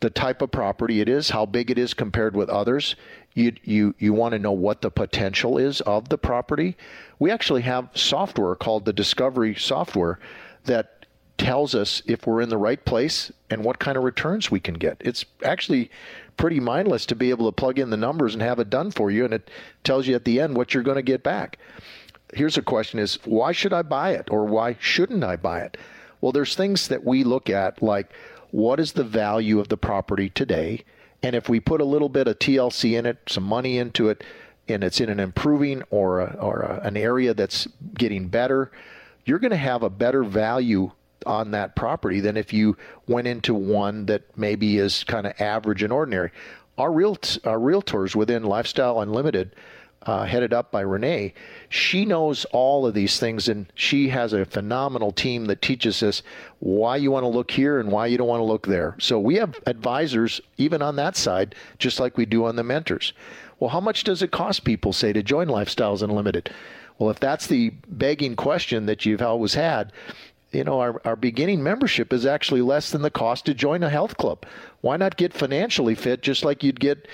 the 0.00 0.10
type 0.10 0.42
of 0.42 0.50
property 0.50 1.00
it 1.00 1.08
is, 1.08 1.30
how 1.30 1.46
big 1.46 1.70
it 1.70 1.78
is 1.78 1.94
compared 1.94 2.36
with 2.36 2.48
others. 2.48 2.94
You 3.38 3.52
you 3.62 3.94
you 4.00 4.12
want 4.12 4.32
to 4.32 4.38
know 4.40 4.50
what 4.50 4.82
the 4.82 4.90
potential 4.90 5.58
is 5.58 5.80
of 5.82 6.08
the 6.08 6.18
property. 6.18 6.76
We 7.20 7.30
actually 7.30 7.62
have 7.62 7.88
software 7.94 8.56
called 8.56 8.84
the 8.84 8.92
Discovery 8.92 9.54
software 9.54 10.18
that 10.64 11.06
tells 11.36 11.72
us 11.72 12.02
if 12.04 12.26
we're 12.26 12.40
in 12.40 12.48
the 12.48 12.56
right 12.56 12.84
place 12.84 13.30
and 13.48 13.62
what 13.62 13.78
kind 13.78 13.96
of 13.96 14.02
returns 14.02 14.50
we 14.50 14.58
can 14.58 14.74
get. 14.74 14.96
It's 14.98 15.24
actually 15.44 15.88
pretty 16.36 16.58
mindless 16.58 17.06
to 17.06 17.14
be 17.14 17.30
able 17.30 17.46
to 17.46 17.54
plug 17.54 17.78
in 17.78 17.90
the 17.90 17.96
numbers 17.96 18.34
and 18.34 18.42
have 18.42 18.58
it 18.58 18.70
done 18.70 18.90
for 18.90 19.08
you 19.08 19.24
and 19.24 19.32
it 19.32 19.48
tells 19.84 20.08
you 20.08 20.16
at 20.16 20.24
the 20.24 20.40
end 20.40 20.56
what 20.56 20.74
you're 20.74 20.82
going 20.82 20.96
to 20.96 21.02
get 21.02 21.22
back. 21.22 21.60
Here's 22.34 22.58
a 22.58 22.62
question 22.62 22.98
is 22.98 23.20
why 23.24 23.52
should 23.52 23.72
I 23.72 23.82
buy 23.82 24.14
it 24.14 24.28
or 24.32 24.46
why 24.46 24.76
shouldn't 24.80 25.22
I 25.22 25.36
buy 25.36 25.60
it? 25.60 25.76
Well, 26.20 26.32
there's 26.32 26.56
things 26.56 26.88
that 26.88 27.04
we 27.04 27.22
look 27.22 27.48
at 27.48 27.80
like 27.80 28.12
what 28.50 28.80
is 28.80 28.94
the 28.94 29.04
value 29.04 29.60
of 29.60 29.68
the 29.68 29.76
property 29.76 30.28
today? 30.28 30.82
And 31.22 31.34
if 31.34 31.48
we 31.48 31.60
put 31.60 31.80
a 31.80 31.84
little 31.84 32.08
bit 32.08 32.28
of 32.28 32.38
TLC 32.38 32.98
in 32.98 33.06
it, 33.06 33.18
some 33.28 33.44
money 33.44 33.78
into 33.78 34.08
it, 34.08 34.22
and 34.68 34.84
it's 34.84 35.00
in 35.00 35.08
an 35.08 35.18
improving 35.18 35.82
or, 35.90 36.20
a, 36.20 36.36
or 36.40 36.60
a, 36.60 36.80
an 36.86 36.96
area 36.96 37.34
that's 37.34 37.66
getting 37.94 38.28
better, 38.28 38.70
you're 39.24 39.38
going 39.38 39.50
to 39.50 39.56
have 39.56 39.82
a 39.82 39.90
better 39.90 40.22
value 40.22 40.92
on 41.26 41.50
that 41.50 41.74
property 41.74 42.20
than 42.20 42.36
if 42.36 42.52
you 42.52 42.76
went 43.06 43.26
into 43.26 43.54
one 43.54 44.06
that 44.06 44.22
maybe 44.36 44.78
is 44.78 45.04
kind 45.04 45.26
of 45.26 45.38
average 45.40 45.82
and 45.82 45.92
ordinary. 45.92 46.30
Our 46.76 46.92
real 46.92 47.18
our 47.44 47.58
realtors 47.58 48.14
within 48.14 48.44
Lifestyle 48.44 49.00
Unlimited 49.00 49.54
uh, 50.02 50.24
headed 50.24 50.52
up 50.52 50.70
by 50.70 50.80
Renee, 50.80 51.34
she 51.68 52.04
knows 52.04 52.44
all 52.46 52.86
of 52.86 52.94
these 52.94 53.18
things, 53.18 53.48
and 53.48 53.70
she 53.74 54.08
has 54.08 54.32
a 54.32 54.44
phenomenal 54.44 55.12
team 55.12 55.46
that 55.46 55.60
teaches 55.60 56.02
us 56.02 56.22
why 56.60 56.96
you 56.96 57.10
want 57.10 57.24
to 57.24 57.28
look 57.28 57.50
here 57.50 57.78
and 57.78 57.90
why 57.90 58.06
you 58.06 58.16
don't 58.16 58.28
want 58.28 58.40
to 58.40 58.44
look 58.44 58.66
there. 58.66 58.96
So 58.98 59.18
we 59.18 59.34
have 59.36 59.58
advisors 59.66 60.40
even 60.56 60.82
on 60.82 60.96
that 60.96 61.16
side, 61.16 61.54
just 61.78 62.00
like 62.00 62.16
we 62.16 62.26
do 62.26 62.44
on 62.44 62.56
the 62.56 62.64
mentors. 62.64 63.12
Well, 63.60 63.70
how 63.70 63.80
much 63.80 64.04
does 64.04 64.22
it 64.22 64.30
cost 64.30 64.64
people, 64.64 64.92
say, 64.92 65.12
to 65.12 65.22
join 65.22 65.48
Lifestyles 65.48 66.02
Unlimited? 66.02 66.54
Well, 66.98 67.10
if 67.10 67.20
that's 67.20 67.46
the 67.46 67.70
begging 67.88 68.36
question 68.36 68.86
that 68.86 69.04
you've 69.04 69.22
always 69.22 69.54
had, 69.54 69.92
you 70.52 70.64
know, 70.64 70.80
our, 70.80 71.00
our 71.04 71.16
beginning 71.16 71.62
membership 71.62 72.12
is 72.12 72.24
actually 72.24 72.62
less 72.62 72.90
than 72.90 73.02
the 73.02 73.10
cost 73.10 73.46
to 73.46 73.54
join 73.54 73.82
a 73.82 73.90
health 73.90 74.16
club. 74.16 74.46
Why 74.80 74.96
not 74.96 75.16
get 75.16 75.34
financially 75.34 75.94
fit 75.94 76.22
just 76.22 76.44
like 76.44 76.62
you'd 76.62 76.80
get 76.80 77.06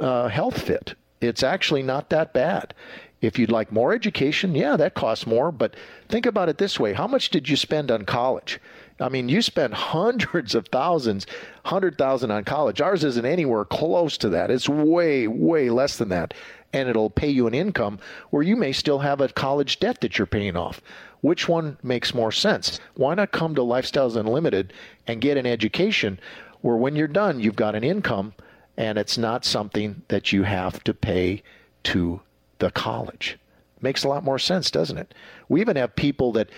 uh, 0.00 0.28
health 0.28 0.60
fit? 0.60 0.94
It's 1.22 1.42
actually 1.42 1.82
not 1.82 2.10
that 2.10 2.32
bad. 2.32 2.74
If 3.20 3.38
you'd 3.38 3.52
like 3.52 3.70
more 3.70 3.94
education, 3.94 4.54
yeah, 4.54 4.76
that 4.76 4.94
costs 4.94 5.26
more. 5.26 5.52
But 5.52 5.76
think 6.08 6.26
about 6.26 6.48
it 6.48 6.58
this 6.58 6.80
way 6.80 6.92
how 6.92 7.06
much 7.06 7.30
did 7.30 7.48
you 7.48 7.56
spend 7.56 7.90
on 7.90 8.04
college? 8.04 8.60
I 9.00 9.08
mean, 9.08 9.28
you 9.28 9.42
spent 9.42 9.74
hundreds 9.94 10.54
of 10.54 10.68
thousands, 10.68 11.26
hundred 11.64 11.96
thousand 11.96 12.30
on 12.30 12.44
college. 12.44 12.80
Ours 12.80 13.04
isn't 13.04 13.24
anywhere 13.24 13.64
close 13.64 14.16
to 14.18 14.28
that. 14.30 14.50
It's 14.50 14.68
way, 14.68 15.28
way 15.28 15.70
less 15.70 15.96
than 15.96 16.08
that. 16.10 16.34
And 16.72 16.88
it'll 16.88 17.10
pay 17.10 17.28
you 17.28 17.46
an 17.46 17.54
income 17.54 17.98
where 18.30 18.42
you 18.42 18.56
may 18.56 18.72
still 18.72 19.00
have 19.00 19.20
a 19.20 19.28
college 19.28 19.78
debt 19.78 20.00
that 20.00 20.18
you're 20.18 20.26
paying 20.26 20.56
off. 20.56 20.80
Which 21.20 21.48
one 21.48 21.76
makes 21.82 22.14
more 22.14 22.32
sense? 22.32 22.80
Why 22.94 23.14
not 23.14 23.30
come 23.30 23.54
to 23.54 23.60
Lifestyles 23.60 24.16
Unlimited 24.16 24.72
and 25.06 25.20
get 25.20 25.36
an 25.36 25.46
education 25.46 26.18
where 26.62 26.76
when 26.76 26.96
you're 26.96 27.08
done, 27.08 27.40
you've 27.40 27.56
got 27.56 27.74
an 27.74 27.84
income 27.84 28.32
and 28.76 28.98
it's 28.98 29.18
not 29.18 29.44
something 29.44 30.02
that 30.08 30.32
you 30.32 30.44
have 30.44 30.82
to 30.84 30.94
pay 30.94 31.42
to 31.84 32.20
the 32.58 32.70
college. 32.70 33.38
Makes 33.80 34.04
a 34.04 34.08
lot 34.08 34.24
more 34.24 34.38
sense, 34.38 34.70
doesn't 34.70 34.98
it? 34.98 35.14
We 35.48 35.60
even 35.60 35.76
have 35.76 35.96
people 35.96 36.32
that 36.32 36.48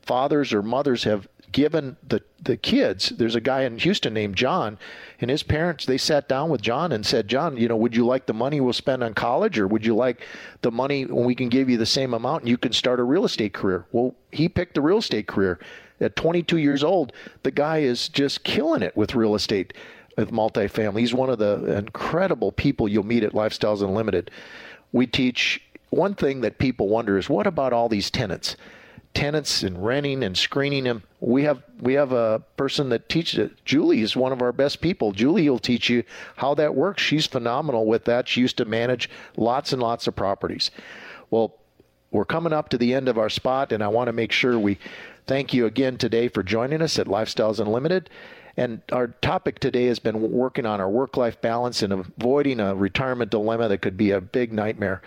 fathers 0.00 0.52
or 0.52 0.62
mothers 0.62 1.04
have 1.04 1.28
given 1.52 1.96
the 2.06 2.22
the 2.42 2.56
kids. 2.56 3.10
There's 3.10 3.34
a 3.34 3.40
guy 3.40 3.62
in 3.62 3.78
Houston 3.78 4.14
named 4.14 4.36
John, 4.36 4.78
and 5.20 5.30
his 5.30 5.42
parents 5.42 5.84
they 5.84 5.98
sat 5.98 6.28
down 6.28 6.48
with 6.48 6.62
John 6.62 6.90
and 6.92 7.04
said, 7.04 7.28
"John, 7.28 7.56
you 7.56 7.68
know, 7.68 7.76
would 7.76 7.94
you 7.94 8.06
like 8.06 8.26
the 8.26 8.32
money 8.32 8.60
we'll 8.60 8.72
spend 8.72 9.04
on 9.04 9.14
college, 9.14 9.58
or 9.58 9.68
would 9.68 9.84
you 9.84 9.94
like 9.94 10.22
the 10.62 10.70
money 10.70 11.04
when 11.04 11.26
we 11.26 11.34
can 11.34 11.50
give 11.50 11.68
you 11.68 11.76
the 11.76 11.86
same 11.86 12.14
amount 12.14 12.42
and 12.42 12.48
you 12.48 12.56
can 12.56 12.72
start 12.72 12.98
a 12.98 13.04
real 13.04 13.24
estate 13.24 13.52
career?" 13.52 13.84
Well, 13.92 14.14
he 14.30 14.48
picked 14.48 14.74
the 14.74 14.80
real 14.80 14.98
estate 14.98 15.28
career. 15.28 15.58
At 16.00 16.16
22 16.16 16.56
years 16.56 16.82
old, 16.82 17.12
the 17.44 17.52
guy 17.52 17.78
is 17.78 18.08
just 18.08 18.42
killing 18.42 18.82
it 18.82 18.96
with 18.96 19.14
real 19.14 19.36
estate 19.36 19.72
with 20.16 20.30
multifamily. 20.30 21.00
He's 21.00 21.14
one 21.14 21.30
of 21.30 21.38
the 21.38 21.76
incredible 21.76 22.52
people 22.52 22.88
you'll 22.88 23.04
meet 23.04 23.24
at 23.24 23.32
Lifestyles 23.32 23.82
Unlimited. 23.82 24.30
We 24.92 25.06
teach 25.06 25.62
one 25.90 26.14
thing 26.14 26.40
that 26.40 26.58
people 26.58 26.88
wonder 26.88 27.18
is 27.18 27.28
what 27.28 27.46
about 27.46 27.72
all 27.72 27.88
these 27.88 28.10
tenants? 28.10 28.56
Tenants 29.14 29.62
and 29.62 29.84
renting 29.84 30.22
and 30.22 30.36
screening 30.36 30.84
them. 30.84 31.02
We 31.20 31.44
have 31.44 31.62
we 31.80 31.92
have 31.94 32.12
a 32.12 32.42
person 32.56 32.88
that 32.88 33.10
teaches 33.10 33.38
it. 33.38 33.64
Julie 33.64 34.00
is 34.00 34.16
one 34.16 34.32
of 34.32 34.40
our 34.40 34.52
best 34.52 34.80
people. 34.80 35.12
Julie 35.12 35.48
will 35.50 35.58
teach 35.58 35.90
you 35.90 36.02
how 36.36 36.54
that 36.54 36.74
works. 36.74 37.02
She's 37.02 37.26
phenomenal 37.26 37.84
with 37.84 38.06
that. 38.06 38.26
She 38.26 38.40
used 38.40 38.56
to 38.56 38.64
manage 38.64 39.10
lots 39.36 39.72
and 39.72 39.82
lots 39.82 40.06
of 40.06 40.16
properties. 40.16 40.70
Well, 41.30 41.58
we're 42.10 42.24
coming 42.24 42.52
up 42.54 42.70
to 42.70 42.78
the 42.78 42.94
end 42.94 43.08
of 43.08 43.18
our 43.18 43.30
spot, 43.30 43.72
and 43.72 43.82
I 43.82 43.88
want 43.88 44.08
to 44.08 44.12
make 44.12 44.32
sure 44.32 44.58
we 44.58 44.78
thank 45.26 45.52
you 45.52 45.66
again 45.66 45.98
today 45.98 46.28
for 46.28 46.42
joining 46.42 46.82
us 46.82 46.98
at 46.98 47.06
Lifestyles 47.06 47.60
Unlimited. 47.60 48.08
And 48.56 48.82
our 48.92 49.08
topic 49.08 49.60
today 49.60 49.86
has 49.86 49.98
been 49.98 50.32
working 50.32 50.66
on 50.66 50.80
our 50.80 50.90
work 50.90 51.16
life 51.16 51.40
balance 51.40 51.82
and 51.82 51.92
avoiding 51.92 52.60
a 52.60 52.74
retirement 52.74 53.30
dilemma 53.30 53.68
that 53.68 53.78
could 53.78 53.96
be 53.96 54.10
a 54.10 54.20
big 54.20 54.52
nightmare. 54.52 55.00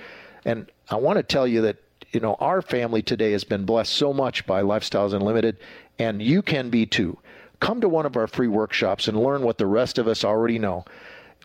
And 0.46 0.72
I 0.90 0.96
want 0.96 1.18
to 1.18 1.24
tell 1.24 1.48
you 1.48 1.62
that, 1.62 1.78
you 2.12 2.20
know, 2.20 2.36
our 2.40 2.62
family 2.62 3.02
today 3.02 3.32
has 3.34 3.44
been 3.44 3.66
blessed 3.66 3.94
so 3.94 4.14
much 4.14 4.46
by 4.46 4.62
Lifestyles 4.62 5.14
Unlimited, 5.14 5.58
and 6.00 6.22
you 6.22 6.42
can 6.42 6.70
be 6.70 6.86
too. 6.86 7.18
Come 7.60 7.82
to 7.82 7.90
one 7.90 8.06
of 8.06 8.18
our 8.18 8.28
free 8.28 8.48
workshops 8.48 9.08
and 9.08 9.22
learn 9.22 9.42
what 9.42 9.58
the 9.58 9.66
rest 9.66 9.98
of 9.98 10.08
us 10.08 10.24
already 10.24 10.60
know. 10.60 10.86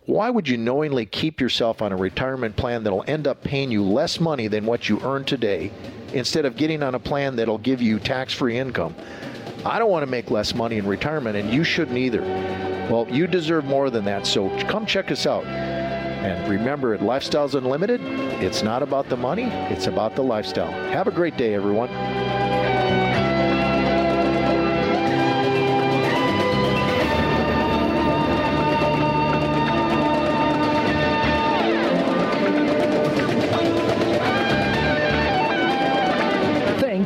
Why 0.07 0.31
would 0.31 0.49
you 0.49 0.57
knowingly 0.57 1.07
keep 1.07 1.41
yourself 1.41 1.83
on 1.83 1.93
a 1.93 1.97
retirement 1.97 2.57
plan 2.57 2.83
that'll 2.83 3.05
end 3.07 3.27
up 3.27 3.45
paying 3.45 3.71
you 3.71 3.85
less 3.85 4.19
money 4.19 4.49
than 4.49 4.67
what 4.67 4.89
you 4.89 5.01
earn 5.03 5.25
today 5.25 5.71
instead 6.13 6.45
of 6.47 6.57
getting 6.57 6.83
on 6.83 6.95
a 6.95 6.99
plan 6.99 7.37
that'll 7.37 7.59
give 7.59 7.81
you 7.83 7.99
tax 7.99 8.33
free 8.33 8.59
income? 8.59 8.95
I 9.65 9.79
don't 9.79 9.91
want 9.91 10.03
to 10.03 10.11
make 10.11 10.31
less 10.31 10.55
money 10.55 10.79
in 10.79 10.87
retirement, 10.87 11.37
and 11.37 11.53
you 11.53 11.65
shouldn't 11.65 11.99
either. 11.99 12.23
Well, 12.91 13.07
you 13.11 13.27
deserve 13.27 13.65
more 13.65 13.91
than 13.91 14.05
that, 14.07 14.27
so 14.27 14.49
come 14.67 14.87
check 14.87 15.11
us 15.11 15.27
out. 15.27 15.45
And 15.45 16.49
remember, 16.49 16.95
at 16.95 17.01
Lifestyles 17.01 17.55
Unlimited, 17.55 18.01
it's 18.43 18.63
not 18.63 18.83
about 18.83 19.09
the 19.09 19.17
money, 19.17 19.45
it's 19.45 19.87
about 19.87 20.17
the 20.17 20.23
lifestyle. 20.23 20.73
Have 20.91 21.09
a 21.09 21.11
great 21.11 21.37
day, 21.37 21.55
everyone. 21.55 21.89